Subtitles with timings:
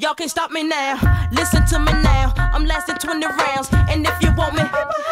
[0.00, 0.94] Y'all can't stop me now.
[1.32, 2.32] Listen to me now.
[2.36, 3.68] I'm lasting 20 rounds.
[3.90, 4.62] And if you want me,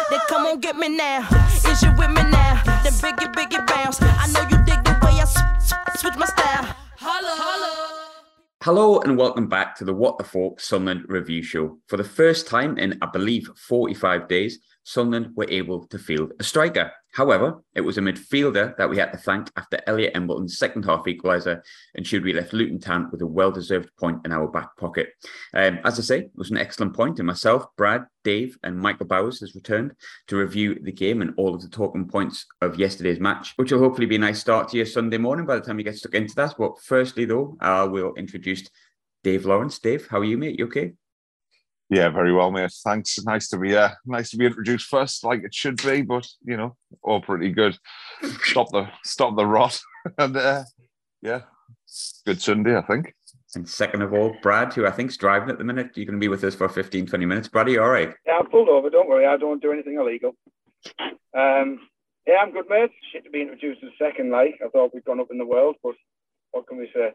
[0.09, 1.27] then come on get me now.
[1.67, 2.61] Is you with me now?
[2.83, 3.97] Then biggie, biggie bounce.
[4.01, 5.25] I know you dig the way I
[5.97, 6.73] switch my style.
[6.99, 7.97] Holla, holla.
[8.63, 11.79] Hello and welcome back to the What the Fork Sunderland review show.
[11.87, 16.45] For the first time in, I believe, 45 days, Sunderland were able to field a
[16.45, 16.93] striker.
[17.17, 21.05] However, it was a midfielder that we had to thank after Elliot Embleton's second half
[21.05, 21.63] equaliser
[21.95, 25.09] ensured we left Luton Town with a well-deserved point in our back pocket.
[25.51, 29.07] Um, as I say, it was an excellent point, and myself, Brad, Dave, and Michael
[29.07, 29.93] Bowers has returned
[30.27, 33.79] to review the game and all of the talking points of yesterday's match, which will
[33.79, 36.13] hopefully be a nice start to your Sunday morning by the time you get stuck
[36.13, 36.53] into that.
[36.55, 38.69] But firstly, though, I will introduce
[39.23, 39.79] Dave Lawrence.
[39.79, 40.59] Dave, how are you, mate?
[40.59, 40.93] You okay?
[41.89, 42.71] Yeah, very well, mate.
[42.83, 43.17] Thanks.
[43.23, 46.01] Nice to be uh, nice to be introduced first, like it should be.
[46.01, 47.77] But you know, all pretty good.
[48.43, 49.79] Stop the stop the rot,
[50.17, 50.63] and uh,
[51.21, 51.41] yeah,
[52.25, 53.13] good Sunday, I think.
[53.55, 55.91] And second of all, Brad, who I think's driving at the minute.
[55.95, 57.47] You're going to be with us for 15, 20 minutes.
[57.47, 58.13] Brad, are you all right?
[58.25, 58.89] Yeah, I'm pulled over.
[58.89, 60.33] Don't worry, I don't do anything illegal.
[61.33, 61.79] Um,
[62.27, 62.91] yeah, I'm good, mate.
[63.11, 65.77] Shit to be introduced as second, like I thought we'd gone up in the world,
[65.81, 65.95] but
[66.51, 67.13] what can we say?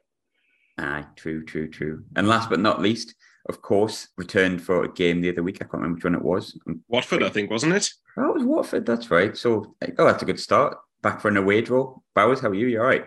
[0.79, 2.05] Aye, true, true, true.
[2.17, 3.15] And last but not least,
[3.49, 5.57] of course, returned for a game the other week.
[5.57, 6.59] I can't remember which one it was.
[6.89, 7.91] Watford, I think, wasn't it?
[8.17, 8.87] Oh, it was Watford.
[8.87, 9.37] That's right.
[9.37, 10.79] So, oh, that's a good start.
[11.03, 11.97] Back for an away draw.
[12.15, 12.69] Bowers, how are you?
[12.69, 13.05] You all right?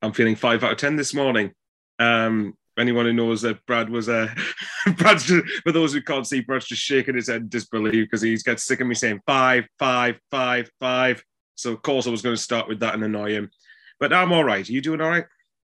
[0.00, 1.52] I'm feeling five out of ten this morning.
[1.98, 4.34] Um, anyone who knows that Brad was a
[4.86, 7.92] uh, Brad's just, for those who can't see, Brad's just shaking his head in disbelief
[7.92, 11.22] because he's got sick of me saying five, five, five, five.
[11.54, 13.50] So of course I was going to start with that and annoy him.
[14.00, 14.68] But I'm all right.
[14.68, 15.26] Are you doing all right?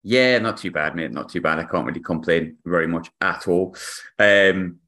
[0.09, 1.11] Yeah, not too bad, mate.
[1.11, 1.59] Not too bad.
[1.59, 3.75] I can't really complain very much at all.
[4.21, 4.79] Um,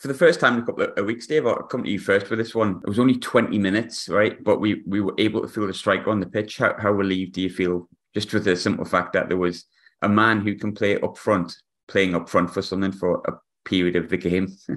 [0.00, 2.26] for the first time in a couple of weeks, Dave, I'll come to you first
[2.26, 2.80] for this one.
[2.82, 4.42] It was only 20 minutes, right?
[4.42, 6.58] But we we were able to feel the striker on the pitch.
[6.58, 9.64] How, how relieved do you feel just for the simple fact that there was
[10.02, 13.94] a man who can play up front, playing up front for something for a period
[13.94, 14.48] of the game?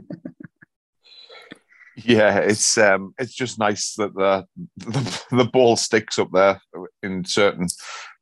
[1.97, 4.45] Yeah, it's um, it's just nice that the,
[4.77, 6.61] the the ball sticks up there
[7.01, 7.67] in certain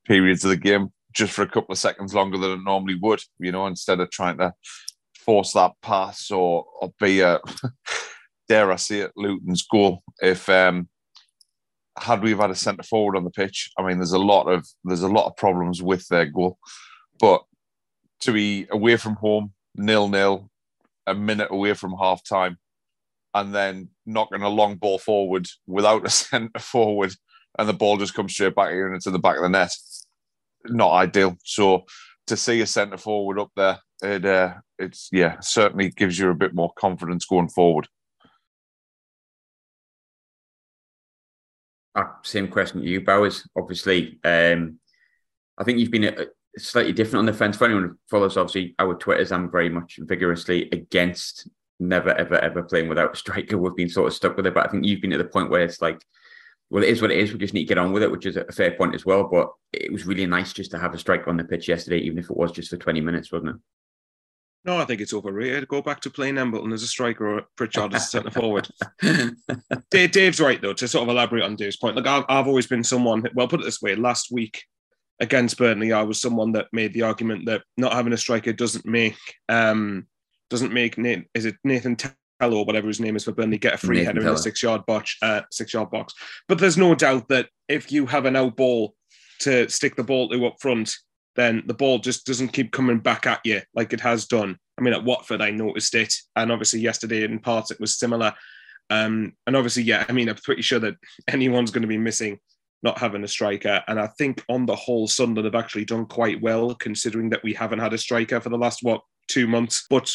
[0.05, 3.21] periods of the game just for a couple of seconds longer than it normally would.
[3.39, 4.53] You know, instead of trying to
[5.15, 7.39] force that pass or or be a
[8.49, 10.03] dare I say it, Luton's goal.
[10.21, 10.89] If um,
[11.97, 14.47] had we have had a centre forward on the pitch, I mean, there's a lot
[14.47, 16.57] of there's a lot of problems with their goal,
[17.19, 17.43] but
[18.21, 20.49] to be away from home, nil nil,
[21.07, 22.57] a minute away from half time
[23.33, 27.13] and then knocking a long ball forward without a centre forward,
[27.57, 29.71] and the ball just comes straight back here and into the back of the net.
[30.65, 31.37] Not ideal.
[31.43, 31.85] So
[32.27, 36.35] to see a centre forward up there, it uh, it's yeah certainly gives you a
[36.35, 37.87] bit more confidence going forward.
[41.95, 43.47] Uh, same question to you, Bowers.
[43.55, 44.79] Obviously, um,
[45.57, 46.25] I think you've been a,
[46.57, 47.57] slightly different on the fence.
[47.57, 51.47] For anyone who follows, obviously, our Twitters, I'm very much vigorously against
[51.79, 53.57] never, ever, ever playing without a striker.
[53.57, 55.49] We've been sort of stuck with it, but I think you've been at the point
[55.49, 56.01] where it's like,
[56.73, 57.31] well, it is what it is.
[57.31, 59.25] We just need to get on with it, which is a fair point as well.
[59.25, 62.17] But it was really nice just to have a striker on the pitch yesterday, even
[62.17, 63.55] if it was just for 20 minutes, wasn't it?
[64.65, 65.67] No, I think it's overrated.
[65.67, 68.67] Go back to playing Embleton as a striker or Pritchard as a centre forward.
[69.91, 70.73] Dave, Dave's right though.
[70.73, 73.23] To sort of elaborate on Dave's point, like I've, I've always been someone.
[73.35, 74.63] Well, put it this way: last week
[75.19, 78.87] against Burnley, I was someone that made the argument that not having a striker doesn't
[78.87, 79.17] make
[79.47, 80.07] um,
[80.49, 81.97] doesn't make Nathan, is it Nathan
[82.51, 84.63] or whatever his name is for Burnley get a free Nathan header in the six
[84.63, 86.13] yard box, uh, six yard box.
[86.47, 88.95] But there's no doubt that if you have an out ball
[89.39, 90.95] to stick the ball to up front,
[91.35, 94.57] then the ball just doesn't keep coming back at you like it has done.
[94.77, 98.33] I mean, at Watford, I noticed it, and obviously yesterday in parts it was similar.
[98.89, 100.95] Um, and obviously, yeah, I mean, I'm pretty sure that
[101.27, 102.39] anyone's going to be missing
[102.83, 103.81] not having a striker.
[103.87, 107.53] And I think on the whole, Sunderland have actually done quite well considering that we
[107.53, 109.85] haven't had a striker for the last what two months.
[109.89, 110.13] But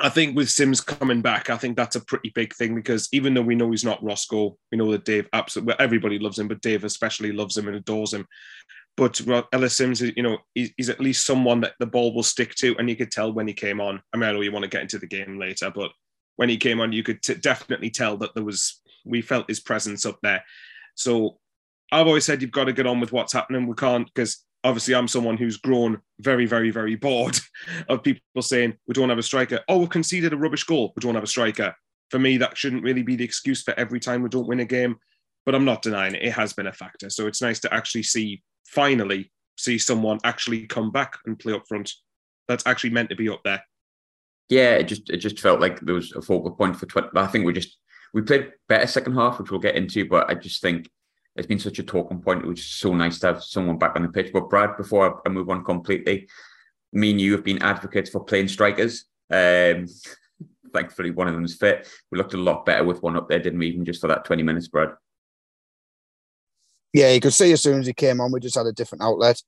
[0.00, 3.34] I think with Simms coming back, I think that's a pretty big thing because even
[3.34, 6.46] though we know he's not Roscoe, we know that Dave absolutely well, everybody loves him,
[6.46, 8.26] but Dave especially loves him and adores him.
[8.96, 9.20] But
[9.52, 12.88] Ellis Simms, you know, he's at least someone that the ball will stick to, and
[12.88, 14.00] you could tell when he came on.
[14.12, 15.92] I mean, I know you want to get into the game later, but
[16.36, 19.60] when he came on, you could t- definitely tell that there was we felt his
[19.60, 20.44] presence up there.
[20.94, 21.38] So
[21.90, 23.66] I've always said you've got to get on with what's happening.
[23.66, 27.40] We can't because obviously I'm someone who's grown very, very, very bored
[27.88, 29.60] of people saying we don't have a striker.
[29.66, 30.92] Oh, we've conceded a rubbish goal.
[30.94, 31.74] We don't have a striker.
[32.10, 34.66] For me, that shouldn't really be the excuse for every time we don't win a
[34.66, 34.96] game.
[35.46, 36.22] But I'm not denying it.
[36.22, 37.08] It has been a factor.
[37.08, 41.64] So it's nice to actually see, finally, see someone actually come back and play up
[41.66, 41.90] front.
[42.46, 43.62] That's actually meant to be up there.
[44.50, 47.08] Yeah, it just it just felt like there was a focal point for 20.
[47.16, 47.78] I think we just
[48.12, 50.06] we played better second half, which we'll get into.
[50.06, 50.90] But I just think
[51.38, 52.44] it's been such a talking point.
[52.44, 54.30] It was so nice to have someone back on the pitch.
[54.32, 56.28] But Brad, before I move on completely,
[56.92, 59.04] me and you have been advocates for playing strikers.
[59.30, 59.86] Um,
[60.72, 61.88] thankfully, one of them's fit.
[62.10, 63.68] We looked a lot better with one up there, didn't we?
[63.68, 64.90] Even just for that 20 minutes, Brad.
[66.92, 69.02] Yeah, you could see as soon as he came on, we just had a different
[69.02, 69.40] outlet.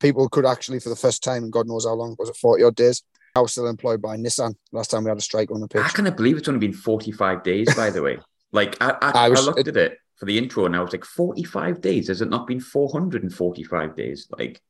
[0.00, 2.64] People could actually, for the first time in God knows how long, was it 40
[2.64, 3.02] odd days?
[3.34, 5.82] I was still employed by Nissan last time we had a strike on the pitch.
[5.82, 8.18] I can't believe it's only been 45 days, by the way.
[8.54, 10.92] Like, I, I, I was- I looked at it for the intro and I was
[10.92, 12.08] like, 45 days?
[12.08, 14.28] Has it not been 445 days?
[14.30, 14.60] Like,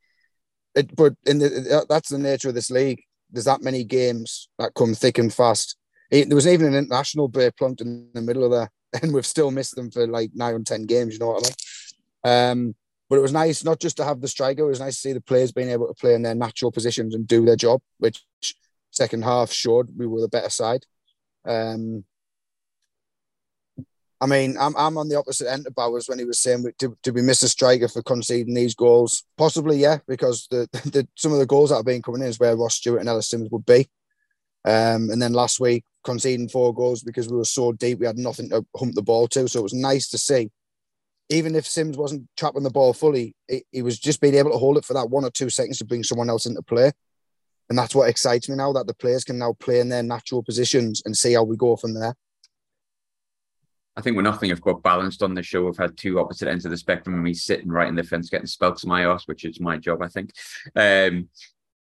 [0.75, 3.01] It, but in the, that's the nature of this league.
[3.31, 5.77] There's that many games that come thick and fast.
[6.11, 8.69] It- there was even an international break plunked in the middle of there,
[9.01, 11.13] and we've still missed them for like nine or ten games.
[11.13, 12.69] You know what I mean?
[12.69, 12.75] Um,
[13.09, 14.63] but it was nice not just to have the striker.
[14.63, 17.13] It was nice to see the players being able to play in their natural positions
[17.13, 18.23] and do their job, which
[18.91, 20.85] second half showed we were the better side.
[21.45, 22.05] Um,
[24.21, 26.91] I mean, I'm I'm on the opposite end of Bowers when he was saying, did,
[27.01, 29.23] did we miss a striker for conceding these goals?
[29.37, 32.39] Possibly, yeah, because the, the some of the goals that have been coming in is
[32.39, 33.87] where Ross Stewart and Ellis Simms would be.
[34.65, 38.17] Um, and then last week, conceding four goals because we were so deep, we had
[38.17, 39.47] nothing to hump the ball to.
[39.47, 40.51] So it was nice to see.
[41.29, 44.57] Even if Simms wasn't trapping the ball fully, he, he was just being able to
[44.57, 46.91] hold it for that one or two seconds to bring someone else into play.
[47.69, 50.43] And that's what excites me now that the players can now play in their natural
[50.43, 52.13] positions and see how we go from there.
[53.95, 55.65] I think we're nothing if quite balanced on the show.
[55.65, 58.29] We've had two opposite ends of the spectrum, and me sitting right in the fence
[58.29, 60.31] getting spelks to my ass, which is my job, I think.
[60.75, 61.29] Um,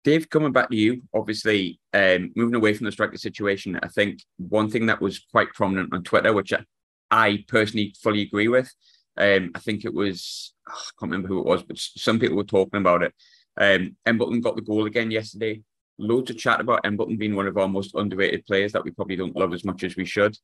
[0.05, 4.23] Dave, coming back to you, obviously, um, moving away from the striker situation, I think
[4.39, 6.65] one thing that was quite prominent on Twitter, which I,
[7.11, 8.73] I personally fully agree with,
[9.19, 12.37] um, I think it was, oh, I can't remember who it was, but some people
[12.37, 13.13] were talking about it.
[13.61, 15.63] Um, Embleton got the goal again yesterday.
[15.99, 19.17] Loads of chat about Embleton being one of our most underrated players that we probably
[19.17, 20.39] don't love as much as we should.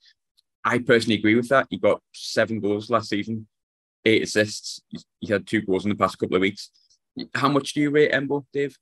[0.65, 1.67] I personally agree with that.
[1.71, 3.47] He got seven goals last season,
[4.05, 4.81] eight assists.
[5.21, 6.71] He had two goals in the past couple of weeks.
[7.35, 8.77] How much do you rate Embo, Dave?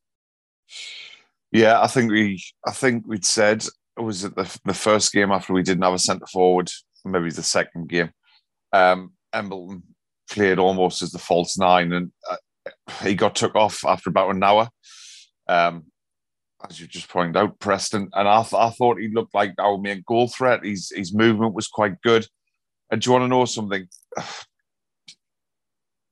[1.50, 3.64] Yeah, I think we, I think we'd said
[3.96, 6.70] was it the the first game after we didn't have a centre forward,
[7.04, 8.10] maybe the second game.
[8.72, 9.82] Um, Embleton
[10.30, 12.36] played almost as the false nine, and uh,
[13.02, 14.68] he got took off after about an hour.
[15.48, 15.84] Um,
[16.68, 19.78] as you just pointed out, Preston, and I, th- I thought he looked like our
[19.78, 20.64] main goal threat.
[20.64, 22.26] His his movement was quite good.
[22.90, 23.86] And do you want to know something?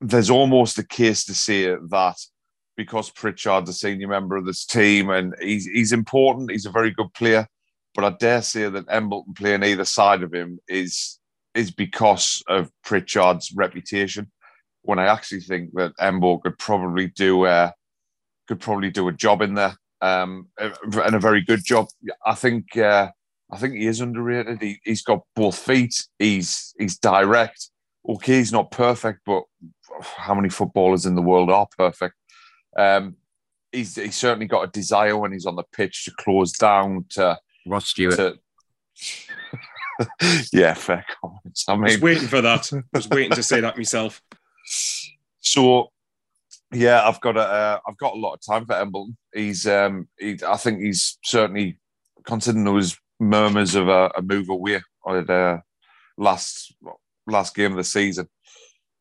[0.00, 2.16] There's almost a case to say that
[2.76, 6.50] because Pritchard's a senior member of this team and he's he's important.
[6.50, 7.46] He's a very good player,
[7.94, 11.18] but I dare say that Embleton playing either side of him is
[11.54, 14.30] is because of Pritchard's reputation.
[14.82, 17.74] When I actually think that Embo could probably do a
[18.48, 21.88] could probably do a job in there, um, and a very good job.
[22.24, 23.10] I think uh,
[23.52, 24.62] I think he is underrated.
[24.62, 26.06] He, he's got both feet.
[26.18, 27.70] He's he's direct.
[28.08, 29.42] Okay, he's not perfect, but
[30.02, 32.14] how many footballers in the world are perfect?
[32.76, 33.16] Um,
[33.72, 37.38] he's he's certainly got a desire when he's on the pitch to close down to
[37.66, 38.16] Ross Stewart.
[38.16, 38.38] to.
[40.52, 41.64] yeah, fair comments.
[41.68, 42.72] I I was mean, waiting for that.
[42.72, 44.22] I was waiting to say that myself.
[45.40, 45.90] so
[46.72, 49.16] yeah, I've got a uh, I've got a lot of time for Embleton.
[49.34, 51.78] He's um he, I think he's certainly
[52.24, 55.62] considering there was murmurs of a, a move away on the
[56.16, 56.74] last
[57.26, 58.28] last game of the season.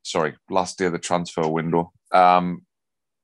[0.04, 1.92] Sorry, last day of the transfer window.
[2.12, 2.66] Um,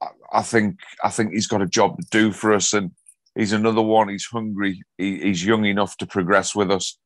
[0.01, 2.91] I, I think I think he's got a job to do for us, and
[3.33, 4.09] he's another one.
[4.09, 4.83] He's hungry.
[4.97, 6.97] He, he's young enough to progress with us.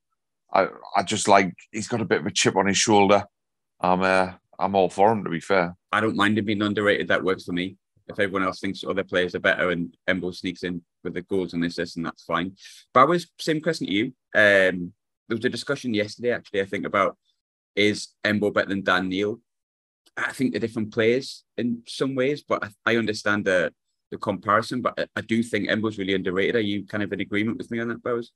[0.53, 3.23] I I just like he's got a bit of a chip on his shoulder.
[3.79, 5.75] I'm uh, I'm all for him to be fair.
[5.91, 7.07] I don't mind him being underrated.
[7.07, 7.77] That works for me.
[8.07, 11.53] If everyone else thinks other players are better and Embo sneaks in with the goals
[11.53, 12.55] and assists, and that's fine.
[12.93, 14.05] Bowers, same question to you.
[14.35, 14.93] Um,
[15.27, 17.17] there was a discussion yesterday, actually, I think, about
[17.75, 19.39] is Embo better than Dan Neil?
[20.17, 23.71] I think they're different players in some ways, but I, I understand the
[24.11, 24.81] the comparison.
[24.81, 26.55] But I, I do think Embo's really underrated.
[26.55, 28.31] Are you kind of in agreement with me on that, Bowers?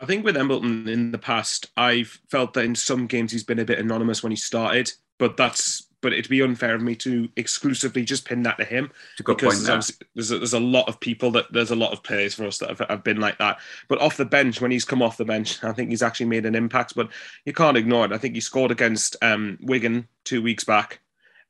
[0.00, 3.60] I think with Embleton in the past, I've felt that in some games he's been
[3.60, 4.90] a bit anonymous when he started,
[5.22, 8.90] but that's but it'd be unfair of me to exclusively just pin that to him
[9.12, 9.66] It's a good because point.
[9.68, 12.44] there's, there's a, there's a lot of people that there's a lot of players for
[12.44, 13.60] us that have, have been like that.
[13.86, 16.44] But off the bench, when he's come off the bench, I think he's actually made
[16.44, 16.96] an impact.
[16.96, 17.08] But
[17.44, 18.10] you can't ignore it.
[18.10, 20.98] I think he scored against um, Wigan two weeks back.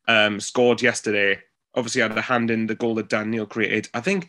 [0.06, 1.40] Um, scored yesterday.
[1.74, 3.88] Obviously had a hand in the goal that Dan Neil created.
[3.94, 4.28] I think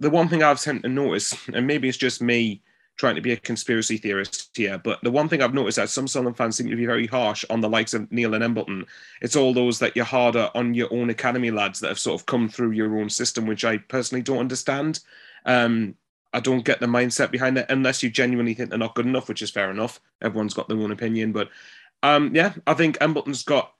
[0.00, 2.62] the one thing I've tend to notice, and maybe it's just me
[2.96, 6.08] trying to be a conspiracy theorist here, but the one thing I've noticed that some
[6.08, 8.86] Sunderland fans seem to be very harsh on the likes of Neil and Embleton.
[9.20, 12.26] It's all those that you're harder on your own academy lads that have sort of
[12.26, 15.00] come through your own system, which I personally don't understand.
[15.44, 15.94] Um,
[16.32, 19.28] I don't get the mindset behind it unless you genuinely think they're not good enough,
[19.28, 20.00] which is fair enough.
[20.22, 21.50] Everyone's got their own opinion, but
[22.02, 23.72] um, yeah, I think Embleton's got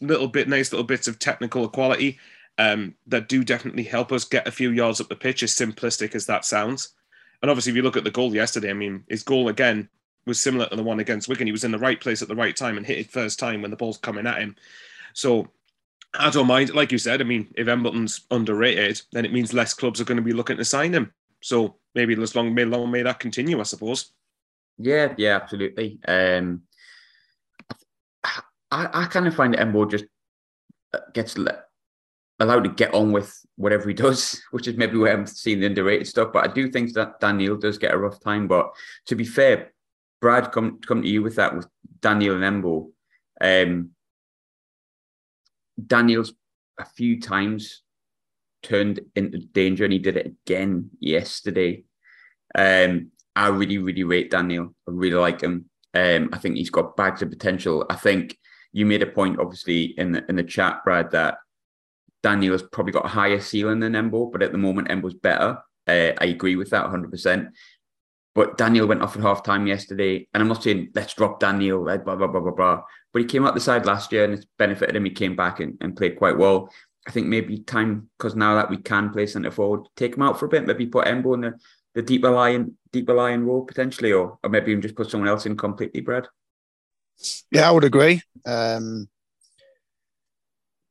[0.00, 2.18] little bit nice little bits of technical equality.
[2.58, 6.14] um, that do definitely help us get a few yards up the pitch, as simplistic
[6.14, 6.94] as that sounds.
[7.42, 9.88] And obviously, if you look at the goal yesterday, I mean, his goal again
[10.26, 11.48] was similar to the one against Wigan.
[11.48, 13.62] He was in the right place at the right time and hit it first time
[13.62, 14.54] when the ball's coming at him.
[15.12, 15.48] So
[16.14, 16.74] I don't mind.
[16.74, 20.16] Like you said, I mean, if Embleton's underrated, then it means less clubs are going
[20.16, 21.12] to be looking to sign him.
[21.40, 24.12] So maybe as long may long may that continue, I suppose.
[24.78, 25.98] Yeah, yeah, absolutely.
[26.06, 26.62] Um,
[28.24, 30.04] I, I kind of find Embo just
[30.94, 31.36] uh, gets
[32.42, 35.66] allowed to get on with whatever he does, which is maybe where I'm seeing the
[35.66, 36.32] underrated stuff.
[36.32, 38.48] But I do think that Dan Neil does get a rough time.
[38.48, 38.70] But
[39.06, 39.72] to be fair,
[40.20, 41.66] Brad, come come to you with that with
[42.00, 42.90] Dan Neil and Embo.
[43.40, 43.90] Um,
[45.84, 46.34] Dan Neil's
[46.78, 47.82] a few times
[48.62, 51.84] turned into danger, and he did it again yesterday.
[52.54, 54.74] Um, I really, really rate Dan Neil.
[54.88, 55.70] I really like him.
[55.94, 57.84] Um, I think he's got bags of potential.
[57.90, 58.38] I think
[58.72, 61.38] you made a point, obviously, in the in the chat, Brad, that
[62.22, 65.14] Dan Neil has probably got a higher ceiling than Embo, but at the moment, Embo's
[65.14, 65.58] better.
[65.86, 67.50] Uh, I agree with that 100%.
[68.34, 70.26] But Dan Neil went off at half time yesterday.
[70.32, 72.82] And I'm not saying let's drop Dan Neil, blah, blah, blah, blah, blah.
[73.12, 75.04] But he came out the side last year and it's benefited him.
[75.04, 76.72] He came back and, and played quite well.
[77.06, 80.38] I think maybe time, because now that we can play centre forward, take him out
[80.38, 81.58] for a bit, maybe put Embo in the,
[81.94, 85.44] the deeper lying, deeper lying role potentially, or, or maybe even just put someone else
[85.44, 86.28] in completely, Brad.
[87.50, 88.22] Yeah, I would agree.
[88.46, 89.08] Um,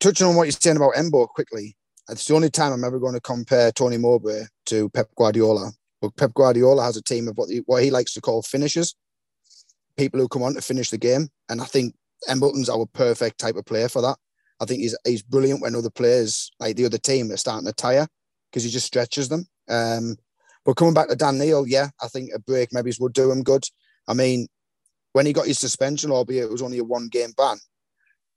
[0.01, 1.77] touching on what you're saying about Embo quickly,
[2.09, 6.15] it's the only time I'm ever going to compare Tony Mowbray to Pep Guardiola but
[6.17, 8.95] Pep Guardiola has a team of what he, what he likes to call finishers,
[9.97, 11.29] people who come on to finish the game.
[11.47, 11.95] And I think
[12.27, 14.17] Embleton's our perfect type of player for that.
[14.59, 17.73] I think he's he's brilliant when other players, like the other team, are starting to
[17.73, 18.07] tire
[18.49, 19.47] because he just stretches them.
[19.69, 20.17] Um,
[20.65, 23.41] but coming back to Dan Neil, yeah, I think a break maybe would do him
[23.41, 23.63] good.
[24.07, 24.47] I mean,
[25.13, 27.57] when he got his suspension, albeit it was only a one game ban,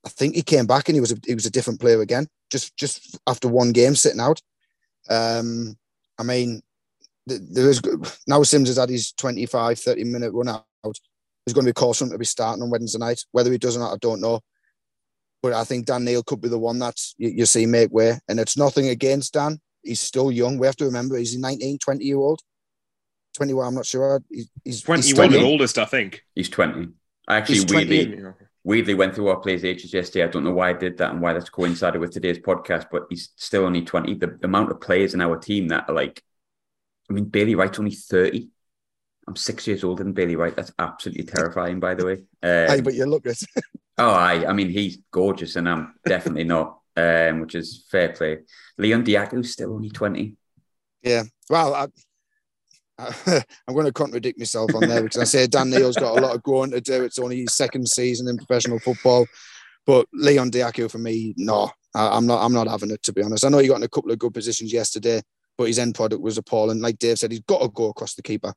[0.05, 2.27] I think he came back and he was a, he was a different player again,
[2.51, 4.41] just just after one game sitting out.
[5.09, 5.77] Um,
[6.19, 6.63] I mean,
[7.27, 7.81] there is
[8.27, 10.65] now Simms has had his 25, 30 minute run out.
[10.85, 13.21] There's going to be caution to be starting on Wednesday night.
[13.33, 14.41] Whether he does or not, I don't know.
[15.43, 18.19] But I think Dan Neil could be the one that you, you see make way.
[18.29, 19.61] And it's nothing against Dan.
[19.83, 20.59] He's still young.
[20.59, 22.41] We have to remember he's a 19, 20 year old.
[23.35, 24.23] 21, I'm not sure.
[24.31, 26.23] He's, he's 21 the oldest, I think.
[26.35, 26.89] He's 20.
[27.29, 27.89] I actually he's 20.
[27.89, 28.23] weirdly
[28.65, 30.25] went through our players' ages yesterday.
[30.25, 33.05] I don't know why I did that and why that's coincided with today's podcast, but
[33.11, 34.15] he's still only 20.
[34.15, 36.23] The, amount of players in our team that are like
[37.11, 38.49] I mean, Bailey Wright's only 30.
[39.27, 40.55] I'm six years older than Bailey Wright.
[40.55, 42.13] That's absolutely terrifying, by the way.
[42.43, 43.43] Um, Aye, but you look it.
[43.99, 44.47] oh, I.
[44.47, 48.39] I mean, he's gorgeous, and I'm definitely not, um, which is fair play.
[48.79, 50.37] Leon Dajaku's still only 20.
[51.03, 51.25] Yeah.
[51.49, 51.87] Well, I,
[52.99, 56.21] I, am going to contradict myself on there because I say Dan Neil's got a
[56.21, 57.03] lot of growing to do.
[57.03, 59.27] It's only his second season in professional football.
[59.87, 62.43] But Leon Dajaku, for me, no, I, am not.
[62.43, 63.45] I'm not having it to be honest.
[63.45, 65.21] I know he got in a couple of good positions yesterday,
[65.59, 66.81] but his end product was appalling.
[66.81, 68.55] Like Dave said, he's got to go across the keeper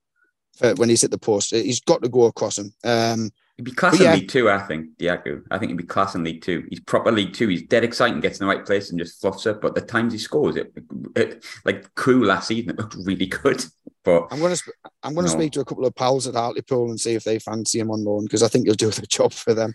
[0.78, 1.52] when he's hit the post.
[1.52, 2.74] He's got to go across him.
[2.84, 4.12] Um, he'd be class in.
[4.12, 4.98] League Two, I think.
[4.98, 5.44] Dajaku.
[5.52, 6.66] I think he'd be class in League Two.
[6.70, 7.48] He's proper League Two.
[7.48, 9.62] He's dead exciting, gets in the right place and just fluffs up.
[9.62, 10.72] But the times he scores, it,
[11.16, 13.64] it like Crewe last season, it looked really good.
[14.04, 14.74] But I'm going to
[15.04, 15.38] I'm going to no.
[15.38, 18.06] speak to a couple of pals at Hartlepool and see if they fancy him on
[18.06, 19.74] loan because I think he'll do the job for them.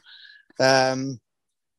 [0.59, 1.21] Um,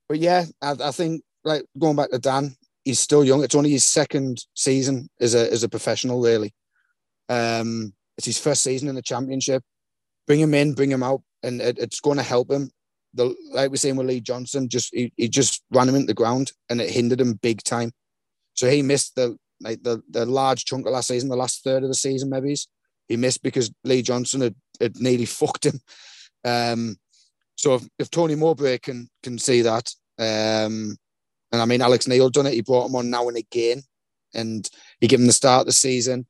[0.07, 2.55] but yeah, I, I think like going back to Dan,
[2.85, 3.43] he's still young.
[3.43, 6.53] It's only his second season as a as a professional, really.
[7.27, 9.63] Um, it's his first season in the championship.
[10.27, 12.71] Bring him in, bring him out, and it, it's going to help him.
[13.13, 16.13] The, like we're saying with Lee Johnson, just he, he just ran him into the
[16.13, 17.91] ground, and it hindered him big time.
[18.55, 21.83] So he missed the like the the large chunk of last season, the last third
[21.83, 22.55] of the season, maybe
[23.07, 25.79] he missed because Lee Johnson had, had nearly fucked him.
[26.43, 26.97] Um,
[27.55, 30.97] so if, if Tony Mowbray can can see that, um,
[31.51, 32.53] and I mean, Alex Neil done it.
[32.53, 33.83] He brought him on now and again,
[34.33, 34.67] and
[34.99, 36.25] he gave him the start of the season.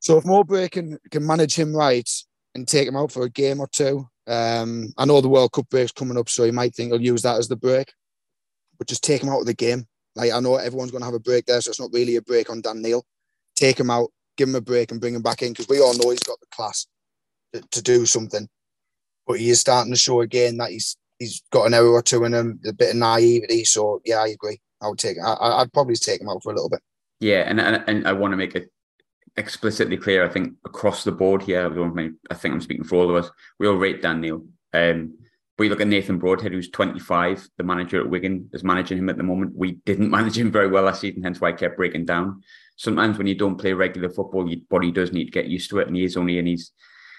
[0.00, 2.08] So if Mowbray can can manage him right
[2.54, 5.68] and take him out for a game or two, um, I know the World Cup
[5.70, 7.92] break's coming up, so he might think he'll use that as the break.
[8.78, 9.86] But just take him out of the game.
[10.14, 12.22] Like I know everyone's going to have a break there, so it's not really a
[12.22, 13.04] break on Dan Neil.
[13.56, 15.96] Take him out, give him a break, and bring him back in because we all
[15.96, 16.86] know he's got the class
[17.54, 18.48] to, to do something.
[19.26, 22.24] But he is starting to show again that he's he's got an error or two
[22.24, 23.64] in him, a bit of naivety.
[23.64, 24.60] So yeah, I agree.
[24.82, 25.16] I would take.
[25.24, 26.80] I, would probably take him out for a little bit.
[27.20, 28.70] Yeah, and and, and I want to make it
[29.38, 30.24] explicitly clear.
[30.24, 31.70] I think across the board here,
[32.30, 33.30] I think I'm speaking for all of us.
[33.58, 34.44] We all rate Dan Neil.
[34.74, 35.16] Um,
[35.56, 39.08] but you look at Nathan Broadhead, who's 25, the manager at Wigan is managing him
[39.08, 39.56] at the moment.
[39.56, 42.42] We didn't manage him very well last season, hence why I kept breaking down.
[42.76, 45.78] Sometimes when you don't play regular football, your body does need to get used to
[45.78, 46.70] it, and he is only in his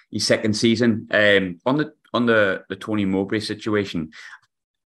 [0.09, 1.07] his second season.
[1.11, 4.11] Um, on the on the the Tony Mowbray situation,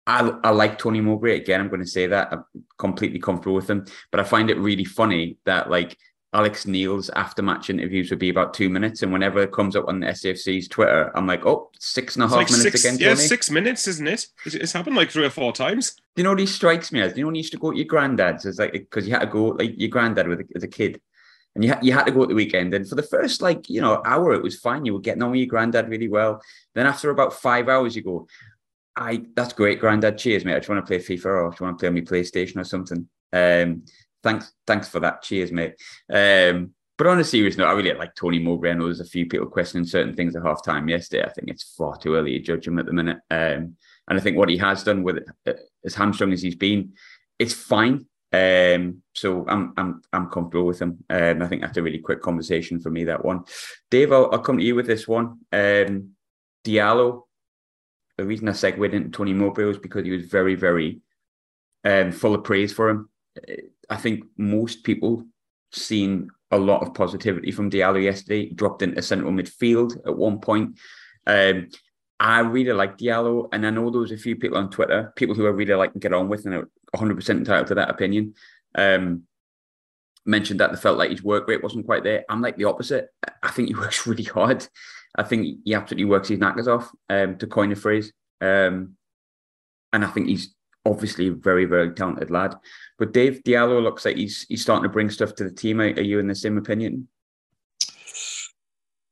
[0.05, 1.59] I, I like Tony Mowbray again.
[1.59, 2.43] I'm going to say that I'm
[2.77, 5.97] completely comfortable with him, but I find it really funny that like
[6.31, 9.87] Alex Neil's after match interviews would be about two minutes, and whenever it comes up
[9.87, 12.99] on the SAFC's Twitter, I'm like, oh, six and a half like minutes six, again.
[12.99, 14.27] yeah, six minutes, isn't it?
[14.45, 15.95] It's, happened like three or four times.
[15.95, 17.13] Do you know what he strikes me as?
[17.13, 18.45] Do you know when you used to go to your granddad's?
[18.45, 21.01] It's like because you had to go like your granddad with a, as a kid,
[21.55, 22.75] and you had you had to go at the weekend.
[22.75, 24.85] And for the first like you know hour, it was fine.
[24.85, 26.43] You were getting on with your granddad really well.
[26.75, 28.27] Then after about five hours, you go,
[28.95, 30.19] I that's great, granddad.
[30.19, 30.53] Cheers, mate.
[30.53, 32.57] I just want to play FIFA or I just want to play on my PlayStation
[32.57, 33.09] or something.
[33.33, 33.83] Um,
[34.23, 35.21] thanks, thanks for that.
[35.21, 35.75] Cheers, mate.
[36.11, 38.71] Um, but on a serious note, I really like Tony Mowbray.
[38.71, 41.23] I know there's a few people questioning certain things at half time yesterday.
[41.23, 43.19] I think it's far too early to judge him at the minute.
[43.31, 43.77] Um,
[44.09, 45.53] and I think what he has done with uh,
[45.85, 46.93] as hamstrung as he's been,
[47.39, 48.05] it's fine.
[48.33, 51.03] Um, so I'm I'm I'm comfortable with him.
[51.09, 53.05] Um, I think that's a really quick conversation for me.
[53.05, 53.45] That one,
[53.89, 54.11] Dave.
[54.11, 55.39] I'll, I'll come to you with this one.
[55.53, 56.11] Um,
[56.65, 57.23] Diallo.
[58.17, 60.99] The reason I segued into Tony Mowbray was because he was very very
[61.85, 63.09] um, full of praise for him.
[63.89, 65.25] I think most people
[65.71, 68.49] seen a lot of positivity from Diallo yesterday.
[68.49, 70.79] Dropped into central midfield at one point.
[71.27, 71.69] Um,
[72.19, 75.35] I really like Diallo, and I know there was a few people on Twitter, people
[75.35, 78.33] who I really like and get on with, and are 100% entitled to that opinion.
[78.75, 79.23] Um,
[80.25, 82.25] mentioned that they felt like his work rate wasn't quite there.
[82.29, 83.07] I'm like the opposite.
[83.41, 84.67] I think he works really hard.
[85.15, 88.11] I think he absolutely works his knackers off, um, to coin a phrase.
[88.41, 88.95] Um,
[89.93, 90.53] and I think he's
[90.85, 92.55] obviously very, very talented lad.
[92.97, 95.79] But Dave Diallo looks like he's he's starting to bring stuff to the team.
[95.81, 97.07] Are, are you in the same opinion?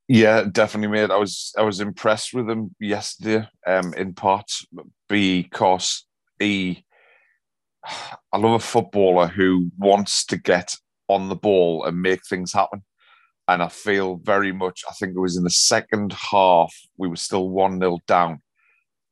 [0.07, 1.11] Yeah, definitely, mate.
[1.11, 4.51] I was I was impressed with him yesterday, um, in part
[5.09, 6.05] because
[6.39, 6.83] he.
[8.33, 10.75] I love a footballer who wants to get
[11.07, 12.83] on the ball and make things happen,
[13.47, 14.83] and I feel very much.
[14.89, 18.41] I think it was in the second half we were still one 0 down,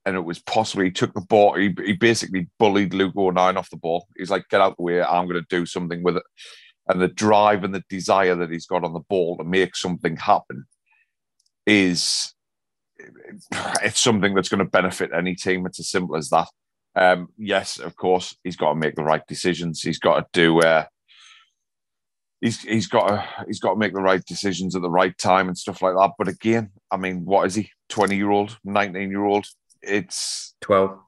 [0.05, 1.55] and it was possibly he took the ball.
[1.55, 4.07] He, he basically bullied Luke O'Nien off the ball.
[4.15, 5.01] He's like, "Get out the way!
[5.01, 6.23] I'm going to do something with it."
[6.87, 10.17] And the drive and the desire that he's got on the ball to make something
[10.17, 10.65] happen
[11.65, 12.33] is
[13.81, 15.65] it's something that's going to benefit any team.
[15.65, 16.47] It's as simple as that.
[16.95, 19.81] Um, yes, of course, he's got to make the right decisions.
[19.81, 20.59] He's got to do.
[20.59, 20.85] Uh,
[22.41, 25.47] he's he's got to he's got to make the right decisions at the right time
[25.47, 26.11] and stuff like that.
[26.17, 27.71] But again, I mean, what is he?
[27.89, 29.47] Twenty year old, nineteen year old?
[29.81, 30.99] It's 12.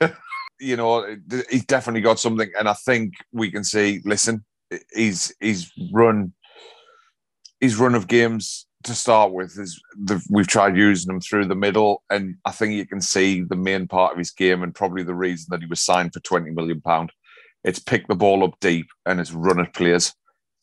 [0.60, 1.16] you know,
[1.50, 4.00] he's definitely got something, and I think we can see.
[4.04, 4.44] Listen,
[4.92, 6.32] he's he's run
[7.60, 11.54] his run of games to start with is the, we've tried using him through the
[11.54, 15.02] middle, and I think you can see the main part of his game and probably
[15.02, 17.12] the reason that he was signed for twenty million pound.
[17.64, 20.14] It's pick the ball up deep and it's run at players,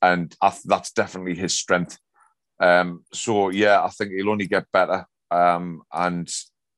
[0.02, 1.98] and I, that's definitely his strength.
[2.60, 6.30] Um, so yeah, I think he'll only get better, um, and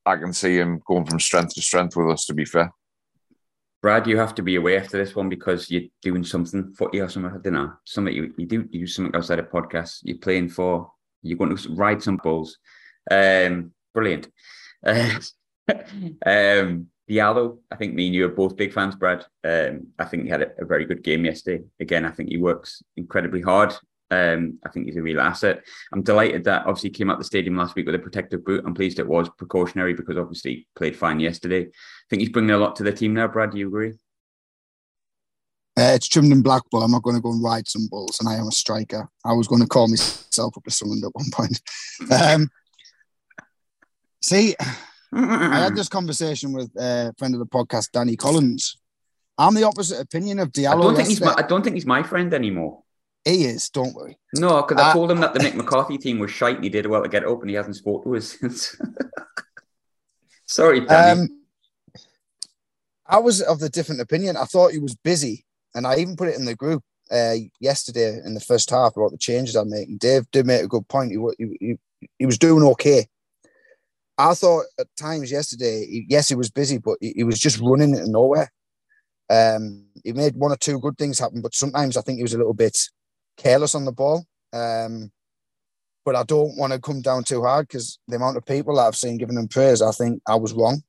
[0.05, 2.25] I can see him going from strength to strength with us.
[2.25, 2.71] To be fair.
[3.81, 7.09] Brad, you have to be away after this one because you're doing something footy or
[7.09, 7.31] something.
[7.31, 7.73] I don't know.
[7.83, 9.99] Something you, you do you do something outside of podcasts.
[10.03, 10.91] You're playing for.
[11.21, 12.57] You're going to ride some bulls.
[13.09, 14.29] Um, brilliant.
[15.67, 19.25] Um, Diallo, I think me and you are both big fans, Brad.
[19.43, 21.63] Um, I think he had a, a very good game yesterday.
[21.79, 23.73] Again, I think he works incredibly hard.
[24.11, 25.63] Um, I think he's a real asset.
[25.91, 28.63] I'm delighted that obviously came out the stadium last week with a protective boot.
[28.65, 31.61] I'm pleased it was precautionary because obviously he played fine yesterday.
[31.63, 33.27] I think he's bringing a lot to the team now.
[33.27, 33.93] Brad, do you agree?
[35.77, 38.19] Uh, it's trimmed in black, but I'm not going to go and ride some bulls,
[38.19, 39.09] and I am a striker.
[39.25, 41.61] I was going to call myself up to Sunderland at one point.
[42.11, 42.49] Um,
[44.21, 44.53] see,
[45.13, 48.77] I had this conversation with a friend of the podcast, Danny Collins.
[49.37, 50.71] I'm the opposite opinion of Diallo.
[50.71, 51.35] I don't think he's my.
[51.37, 52.83] I don't think he's my friend anymore.
[53.25, 54.19] He is, don't worry.
[54.35, 56.69] No, because I Uh, told him that the Mick McCarthy team was shite and he
[56.69, 58.75] did well to get up and he hasn't spoke to us since.
[60.45, 61.21] Sorry, Danny.
[61.21, 61.41] Um,
[63.07, 64.37] I was of the different opinion.
[64.37, 68.19] I thought he was busy, and I even put it in the group uh, yesterday
[68.23, 69.97] in the first half about the changes I'm making.
[69.97, 71.11] Dave did make a good point.
[71.11, 73.07] He, he, he, he was doing okay.
[74.17, 77.59] I thought at times yesterday, he, yes, he was busy, but he, he was just
[77.59, 78.51] running into nowhere.
[79.29, 82.33] Um, he made one or two good things happen, but sometimes I think he was
[82.33, 82.77] a little bit
[83.37, 84.25] careless on the ball.
[84.53, 85.11] Um,
[86.05, 88.95] but I don't want to come down too hard because the amount of people I've
[88.95, 90.83] seen giving him praise, I think I was wrong.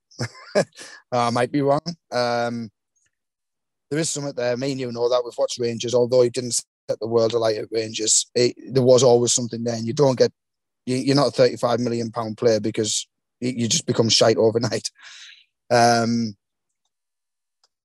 [1.11, 1.81] I might be wrong.
[2.11, 2.69] Um,
[3.89, 4.55] there is something there.
[4.57, 7.57] Me and you know that we've watched Rangers, although he didn't set the world alight
[7.57, 8.29] at Rangers.
[8.35, 10.31] It, there was always something there, and you don't get.
[10.85, 13.07] You, you're not a 35 million pound player because
[13.39, 14.89] you, you just become shite overnight.
[15.71, 16.35] Um,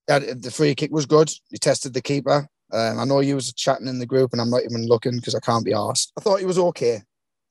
[0.07, 1.31] the free kick was good.
[1.51, 2.48] He tested the keeper.
[2.73, 5.35] Um, I know you was chatting in the group, and I'm not even looking because
[5.35, 6.13] I can't be asked.
[6.19, 7.03] I thought he was okay,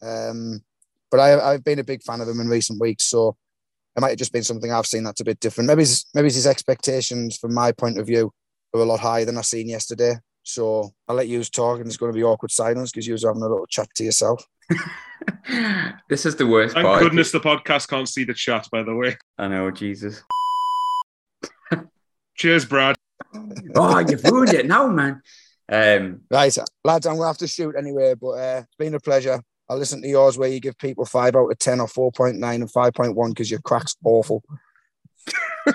[0.02, 0.62] um,
[1.10, 3.06] but I, I've been a big fan of him in recent weeks.
[3.06, 3.36] So
[3.96, 5.68] it might have just been something I've seen that's a bit different.
[5.68, 8.32] Maybe his, maybe his expectations, from my point of view,
[8.74, 10.16] were a lot higher than I seen yesterday.
[10.44, 13.24] So I'll let you talk, and it's going to be awkward silence because you was
[13.24, 14.44] having a little chat to yourself.
[16.10, 17.02] this is the worst Thank part.
[17.02, 19.18] goodness the podcast can't see the chat, by the way.
[19.38, 20.24] I know, Jesus.
[22.36, 22.96] Cheers, Brad.
[23.76, 25.22] Oh, you've ruined it now, man.
[25.72, 29.00] Um, Right, lads, I'm going to have to shoot anyway, but uh, it's been a
[29.00, 29.42] pleasure.
[29.70, 32.70] I'll listen to yours where you give people five out of 10 or 4.9 and
[32.70, 34.44] 5.1 because your crack's awful.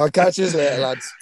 [0.00, 1.12] I'll catch you later, lads.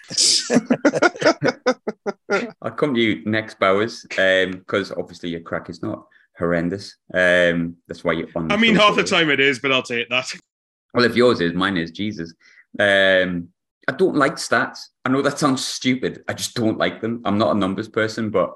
[2.62, 6.06] I'll come to you next, Bowers, because obviously your crack is not
[6.38, 6.96] horrendous.
[7.12, 8.52] Um, that's why you're on.
[8.52, 10.32] I mean, half the time it is, but I'll take that.
[10.94, 12.34] Well, if yours is, mine is Jesus.
[12.78, 13.48] Um,
[13.88, 14.78] I don't like stats.
[15.06, 16.22] I know that sounds stupid.
[16.28, 17.22] I just don't like them.
[17.24, 18.52] I'm not a numbers person, but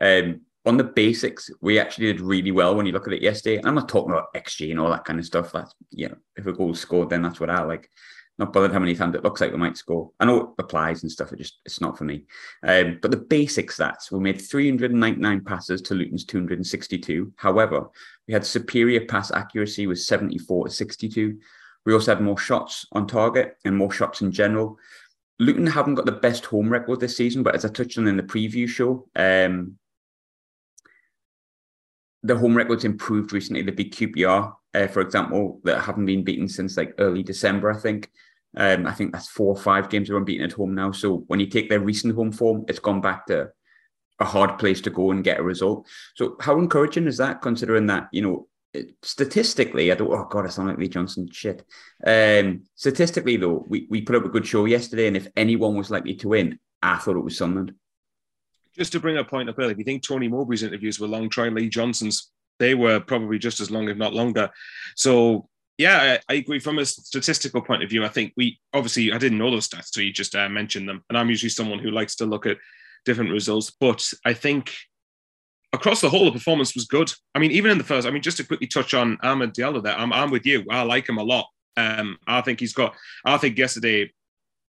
[0.00, 3.56] um, on the basics, we actually did really well when you look at it yesterday.
[3.56, 5.52] And I'm not talking about XG and all that kind of stuff.
[5.52, 7.90] That's you know, if a goal scored, then that's what I like.
[8.40, 10.12] Not bothered how many times it looks like we might score.
[10.18, 11.30] I know it applies and stuff.
[11.30, 12.24] It just it's not for me.
[12.66, 17.34] Um, but the basic stats, we made 399 passes to Luton's 262.
[17.36, 17.90] However,
[18.26, 21.38] we had superior pass accuracy with 74 to 62.
[21.84, 24.78] We also had more shots on target and more shots in general.
[25.38, 28.16] Luton haven't got the best home record this season, but as I touched on in
[28.16, 29.76] the preview show, um,
[32.22, 33.60] the home record's improved recently.
[33.60, 37.78] The big QPR, uh, for example, that haven't been beaten since like early December, I
[37.78, 38.10] think.
[38.56, 40.92] Um, I think that's four or five games they're unbeaten at home now.
[40.92, 43.50] So when you take their recent home form, it's gone back to
[44.18, 45.86] a hard place to go and get a result.
[46.14, 48.48] So how encouraging is that, considering that you know
[49.02, 50.12] statistically, I don't.
[50.12, 51.28] Oh God, I sound like Lee Johnson.
[51.30, 51.64] Shit.
[52.06, 55.90] Um, statistically, though, we, we put up a good show yesterday, and if anyone was
[55.90, 57.74] likely to win, I thought it was Sunderland.
[58.76, 61.28] Just to bring a point up earlier, if you think Tony Mowbray's interviews were long,
[61.28, 62.30] try Lee Johnson's.
[62.58, 64.50] They were probably just as long, if not longer.
[64.94, 65.48] So,
[65.80, 66.58] yeah, I, I agree.
[66.58, 69.86] From a statistical point of view, I think we obviously, I didn't know those stats,
[69.86, 71.02] so you just uh, mentioned them.
[71.08, 72.58] And I'm usually someone who likes to look at
[73.06, 73.72] different results.
[73.80, 74.74] But I think
[75.72, 77.10] across the whole, the performance was good.
[77.34, 79.82] I mean, even in the first, I mean, just to quickly touch on Amad Diallo
[79.82, 80.66] there, I'm, I'm with you.
[80.70, 81.46] I like him a lot.
[81.78, 84.12] Um, I think he's got, I think yesterday,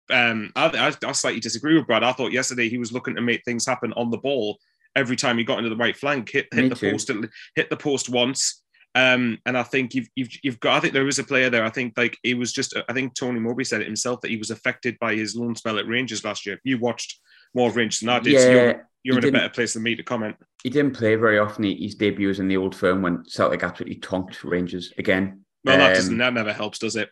[0.09, 2.03] um, I, I, I slightly disagree with Brad.
[2.03, 4.57] I thought yesterday he was looking to make things happen on the ball
[4.93, 7.09] every time he got into the right flank, hit, hit the post,
[7.55, 8.63] hit the post once.
[8.97, 10.75] Um, and I think you've, you've you've got.
[10.75, 11.63] I think there is a player there.
[11.63, 12.75] I think like it was just.
[12.89, 15.77] I think Tony Mowbray said it himself that he was affected by his loan spell
[15.77, 16.59] at Rangers last year.
[16.63, 17.19] You watched
[17.53, 18.41] more of Rangers than I did.
[18.41, 20.35] so Yeah, you're, you're in a better place than me to comment.
[20.63, 21.63] He didn't play very often.
[21.65, 25.45] His debut was in the old firm when Celtic absolutely tonked Rangers again.
[25.63, 27.09] Well, that Um, doesn't that never helps, does it?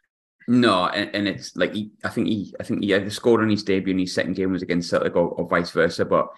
[0.47, 3.49] No, and, and it's like he, I think he, I think he either scored on
[3.49, 6.03] his debut and his second game was against Celtic or, or vice versa.
[6.03, 6.29] But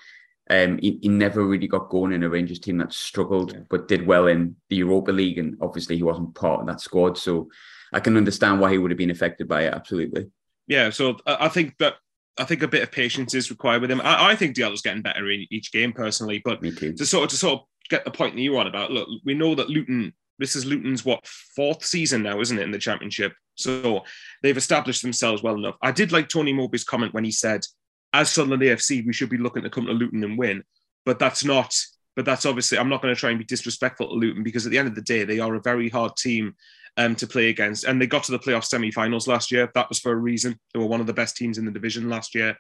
[0.50, 3.60] um, he, he never really got going in a Rangers team that struggled, Yeah.
[3.70, 7.18] but did well in the Europa League, and obviously he wasn't part of that squad.
[7.18, 7.50] So
[7.94, 9.74] I can understand why he would have been affected by it.
[9.74, 10.28] Absolutely.
[10.68, 11.96] Yeah, so I I think that
[12.38, 14.02] I think a bit of patience is required with him.
[14.02, 17.38] I, I think Diallo's getting better in each game personally, but to sort of to
[17.38, 20.14] sort of get the point that you on about, look, we know that Luton.
[20.40, 23.34] This is Luton's what fourth season now, isn't it, in the championship?
[23.56, 24.04] So
[24.44, 25.78] they've established themselves well enough.
[25.82, 27.66] I did like Tony Mowbray's comment when he said,
[28.14, 30.64] "As Sunderland AFC, we should be looking to come to Luton and win,"
[31.06, 31.74] but that's not.
[32.16, 34.72] But that's obviously I'm not going to try and be disrespectful to Luton because at
[34.72, 36.56] the end of the day, they are a very hard team
[36.98, 39.70] um, to play against, and they got to the playoff semi-finals last year.
[39.76, 40.60] That was for a reason.
[40.74, 42.58] They were one of the best teams in the division last year.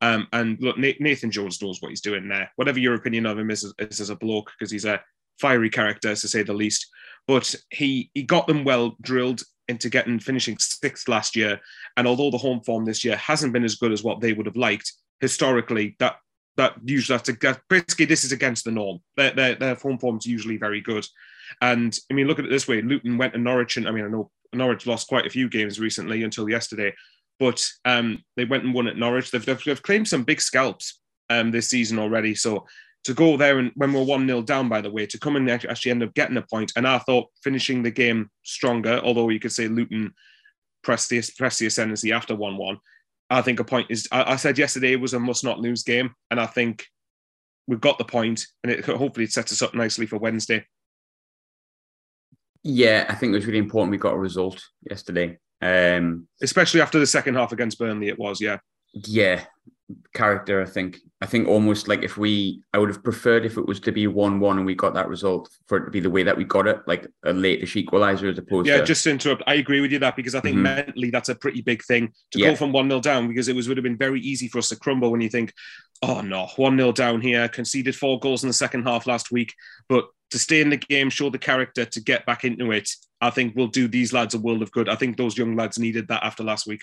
[0.00, 2.50] Um, and look, Nathan Jones knows what he's doing there.
[2.56, 5.00] Whatever your opinion of him is, is as a bloke, because he's a
[5.40, 6.86] fiery character to say the least.
[7.26, 11.60] But he he got them well drilled into getting finishing sixth last year.
[11.96, 14.46] And although the home form this year hasn't been as good as what they would
[14.46, 16.16] have liked, historically that
[16.56, 19.00] that usually that's a, basically this is against the norm.
[19.16, 21.06] Their, their their home form's usually very good.
[21.60, 24.04] And I mean, look at it this way: Luton went to Norwich, and I mean,
[24.04, 26.94] I know Norwich lost quite a few games recently until yesterday,
[27.38, 29.30] but um, they went and won at Norwich.
[29.30, 31.00] They've, they've, they've claimed some big scalps
[31.30, 32.34] um, this season already.
[32.34, 32.66] So
[33.06, 35.48] to go there and when we're one 0 down, by the way, to come and
[35.48, 39.00] actually end up getting a point, and I thought finishing the game stronger.
[39.04, 40.12] Although you could say Luton
[40.82, 42.78] pressed the pressed the ascendancy after one one.
[43.30, 44.08] I think a point is.
[44.10, 46.84] I, I said yesterday it was a must not lose game, and I think
[47.68, 50.66] we've got the point, and it hopefully it sets us up nicely for Wednesday.
[52.64, 55.38] Yeah, I think it was really important we got a result yesterday.
[55.62, 58.58] Um, Especially after the second half against Burnley, it was yeah.
[58.92, 59.44] yeah,
[60.12, 60.62] character.
[60.62, 60.98] I think.
[61.22, 64.06] I think almost like if we, I would have preferred if it was to be
[64.06, 66.66] one-one and we got that result for it to be the way that we got
[66.66, 69.80] it, like a late-ish equalizer as opposed to Yeah, to just to interrupt, I agree
[69.80, 70.62] with you that because I think Mhm.
[70.62, 72.50] mentally that's a pretty big thing to Yeah.
[72.50, 74.68] go from 1 0 down because it was would have been very easy for us
[74.68, 75.54] to crumble when you think,
[76.02, 79.54] oh no, 1 0 down here, conceded four goals in the second half last week.
[79.88, 82.90] But to stay in the game, show the character, to get back into it,
[83.22, 84.90] I think will do these lads a world of good.
[84.90, 86.82] I think those young lads needed that after last week.